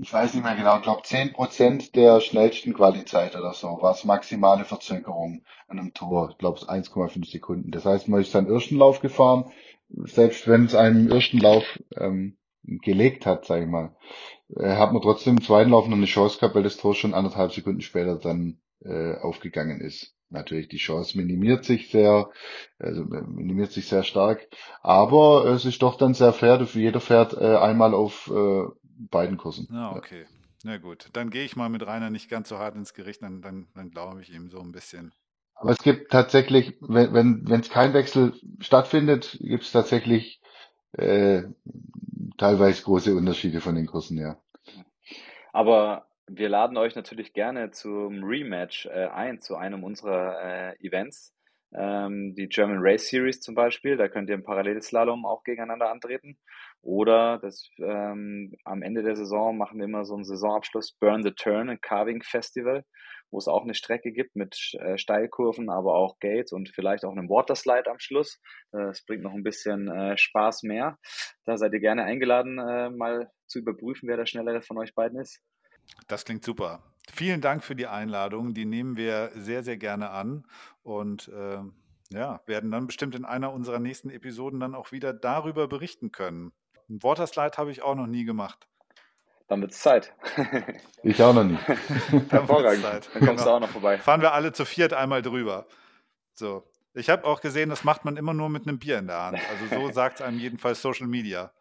[0.01, 4.05] ich weiß nicht mehr genau, ich glaube 10% der schnellsten Qualizeit oder so war es
[4.05, 6.29] maximale Verzögerung an einem Tor.
[6.31, 7.69] Ich glaube es 1,5 Sekunden.
[7.69, 9.51] Das heißt, man ist seinen ersten Lauf gefahren,
[9.89, 11.65] selbst wenn es einen ersten Lauf
[11.97, 13.93] ähm, gelegt hat, sage ich mal,
[14.59, 17.53] hat man trotzdem im zweiten Lauf noch eine Chance gehabt, weil das Tor schon anderthalb
[17.53, 20.13] Sekunden später dann äh, aufgegangen ist.
[20.29, 22.29] Natürlich, die Chance minimiert sich sehr,
[22.79, 24.47] also minimiert sich sehr stark,
[24.81, 28.63] aber es ist doch dann sehr fair, jeder fährt äh, einmal auf äh,
[29.11, 29.67] beiden Kursen.
[29.71, 30.25] Ah, okay.
[30.63, 33.41] Na gut, dann gehe ich mal mit Rainer nicht ganz so hart ins Gericht, dann,
[33.41, 35.13] dann, dann glaube ich ihm so ein bisschen.
[35.55, 40.41] Aber es gibt tatsächlich, wenn wenn wenn es kein Wechsel stattfindet, gibt es tatsächlich
[40.93, 41.43] äh,
[42.37, 44.37] teilweise große Unterschiede von den Kursen, ja.
[45.51, 51.33] Aber wir laden euch natürlich gerne zum Rematch äh, ein, zu einem unserer äh, Events.
[51.75, 56.37] Ähm, die German Race Series zum Beispiel, da könnt ihr im Parallelslalom auch gegeneinander antreten.
[56.81, 61.31] Oder das, ähm, am Ende der Saison machen wir immer so einen Saisonabschluss Burn the
[61.31, 62.83] Turn, ein Carving Festival,
[63.33, 67.11] wo es auch eine Strecke gibt mit äh, Steilkurven, aber auch Gates und vielleicht auch
[67.11, 68.39] einem Waterslide am Schluss.
[68.71, 70.99] Das bringt noch ein bisschen äh, Spaß mehr.
[71.43, 75.19] Da seid ihr gerne eingeladen, äh, mal zu überprüfen, wer der schnellere von euch beiden
[75.19, 75.41] ist.
[76.07, 76.83] Das klingt super.
[77.11, 78.53] Vielen Dank für die Einladung.
[78.53, 80.45] Die nehmen wir sehr, sehr gerne an
[80.83, 81.57] und äh,
[82.11, 86.53] ja, werden dann bestimmt in einer unserer nächsten Episoden dann auch wieder darüber berichten können.
[86.87, 88.67] Ein Waterslide habe ich auch noch nie gemacht.
[89.53, 90.11] Dann wird es Zeit.
[91.03, 91.61] ich auch noch nicht.
[92.31, 92.81] Hervorragend.
[92.81, 93.09] Zeit.
[93.13, 93.43] Dann kommst genau.
[93.43, 93.99] du auch noch vorbei.
[93.99, 95.67] Fahren wir alle zu viert einmal drüber.
[96.33, 96.67] So.
[96.95, 99.39] Ich habe auch gesehen, das macht man immer nur mit einem Bier in der Hand.
[99.51, 101.51] Also so sagt es einem jedenfalls Social Media.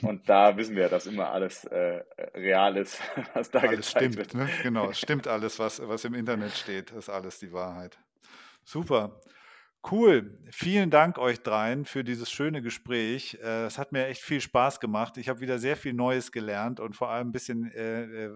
[0.00, 2.02] Und da wissen wir, dass immer alles äh,
[2.34, 2.98] real ist,
[3.34, 4.32] was da alles stimmt, wird.
[4.32, 4.48] Ne?
[4.62, 7.98] Genau, es stimmt alles, was, was im Internet steht, ist alles die Wahrheit.
[8.64, 9.20] Super.
[9.82, 10.38] Cool.
[10.50, 13.38] Vielen Dank euch dreien für dieses schöne Gespräch.
[13.42, 15.16] Äh, es hat mir echt viel Spaß gemacht.
[15.16, 18.30] Ich habe wieder sehr viel Neues gelernt und vor allem ein bisschen äh, äh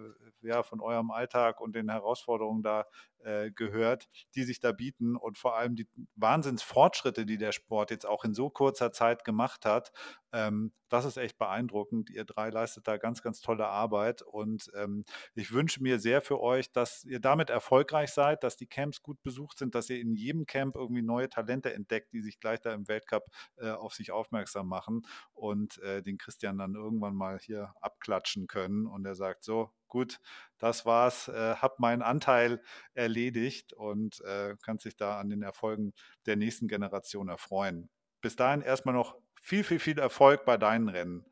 [0.44, 2.86] ja, von eurem Alltag und den Herausforderungen da
[3.24, 8.06] äh, gehört, die sich da bieten und vor allem die Wahnsinnsfortschritte, die der Sport jetzt
[8.06, 9.92] auch in so kurzer Zeit gemacht hat.
[10.32, 12.10] Ähm, das ist echt beeindruckend.
[12.10, 15.04] Ihr drei leistet da ganz, ganz tolle Arbeit und ähm,
[15.34, 19.22] ich wünsche mir sehr für euch, dass ihr damit erfolgreich seid, dass die Camps gut
[19.22, 22.72] besucht sind, dass ihr in jedem Camp irgendwie neue Talente entdeckt, die sich gleich da
[22.72, 23.24] im Weltcup
[23.56, 25.02] äh, auf sich aufmerksam machen
[25.32, 30.18] und äh, den Christian dann irgendwann mal hier abklatschen können und er sagt so, gut,
[30.58, 32.60] das war's, äh, hab meinen Anteil
[32.94, 35.92] erledigt und äh, kann sich da an den Erfolgen
[36.26, 37.88] der nächsten Generation erfreuen.
[38.20, 41.24] Bis dahin erstmal noch viel, viel, viel Erfolg bei deinen Rennen.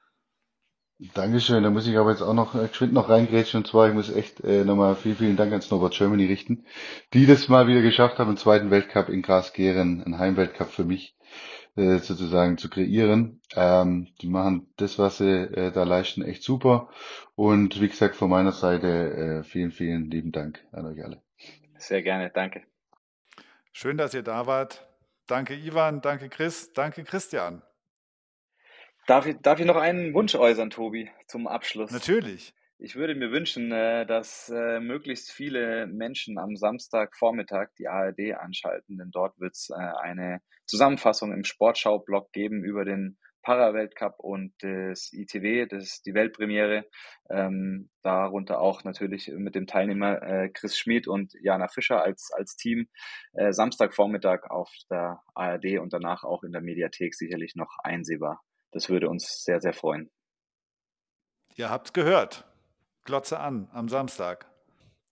[1.15, 3.95] Dankeschön, da muss ich aber jetzt auch noch äh, geschwind noch reingrätschen und zwar, ich
[3.95, 6.65] muss echt äh, nochmal vielen, vielen Dank an Snowboard Germany richten,
[7.13, 11.17] die das mal wieder geschafft haben, im zweiten Weltcup in Grasgeren, ein Heimweltcup für mich,
[11.77, 13.41] äh, sozusagen zu kreieren.
[13.55, 16.91] Ähm, die machen das, was sie äh, da leisten, echt super.
[17.35, 21.23] Und wie gesagt, von meiner Seite äh, vielen, vielen lieben Dank an euch alle.
[21.79, 22.62] Sehr gerne, danke.
[23.73, 24.87] Schön, dass ihr da wart.
[25.27, 27.62] Danke Ivan, danke Chris, danke Christian.
[29.07, 31.91] Darf ich, darf ich noch einen Wunsch äußern, Tobi, zum Abschluss?
[31.91, 32.55] Natürlich.
[32.85, 38.99] Ich würde mir wünschen, äh, dass äh, möglichst viele Menschen am Samstagvormittag die ARD anschalten,
[38.99, 45.12] denn dort wird es äh, eine Zusammenfassung im Sportschau-Blog geben über den Para-Weltcup und das
[45.12, 46.85] ITW, das ist die Weltpremiere.
[47.30, 52.89] Ähm, darunter auch natürlich mit dem Teilnehmer Chris Schmid und Jana Fischer als, als Team.
[53.33, 58.41] Samstagvormittag auf der ARD und danach auch in der Mediathek sicherlich noch einsehbar.
[58.70, 60.09] Das würde uns sehr, sehr freuen.
[61.57, 62.52] Ihr habt's gehört.
[63.05, 64.47] Glotze an am Samstag.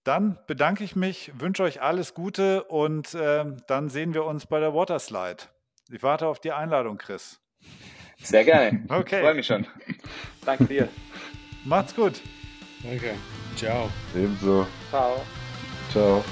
[0.04, 4.58] Dann bedanke ich mich, wünsche euch alles Gute und äh, dann sehen wir uns bei
[4.58, 5.44] der Waterslide.
[5.90, 7.40] Ich warte auf die Einladung, Chris.
[8.22, 8.84] Sehr gerne.
[8.88, 9.16] Okay.
[9.16, 9.66] Ich freue mich schon.
[10.44, 10.88] Danke dir.
[11.64, 12.20] Macht's gut.
[12.82, 13.14] Danke.
[13.56, 13.90] Ciao.
[14.14, 14.66] Ebenso.
[14.90, 15.20] Ciao.
[15.90, 16.24] Ciao.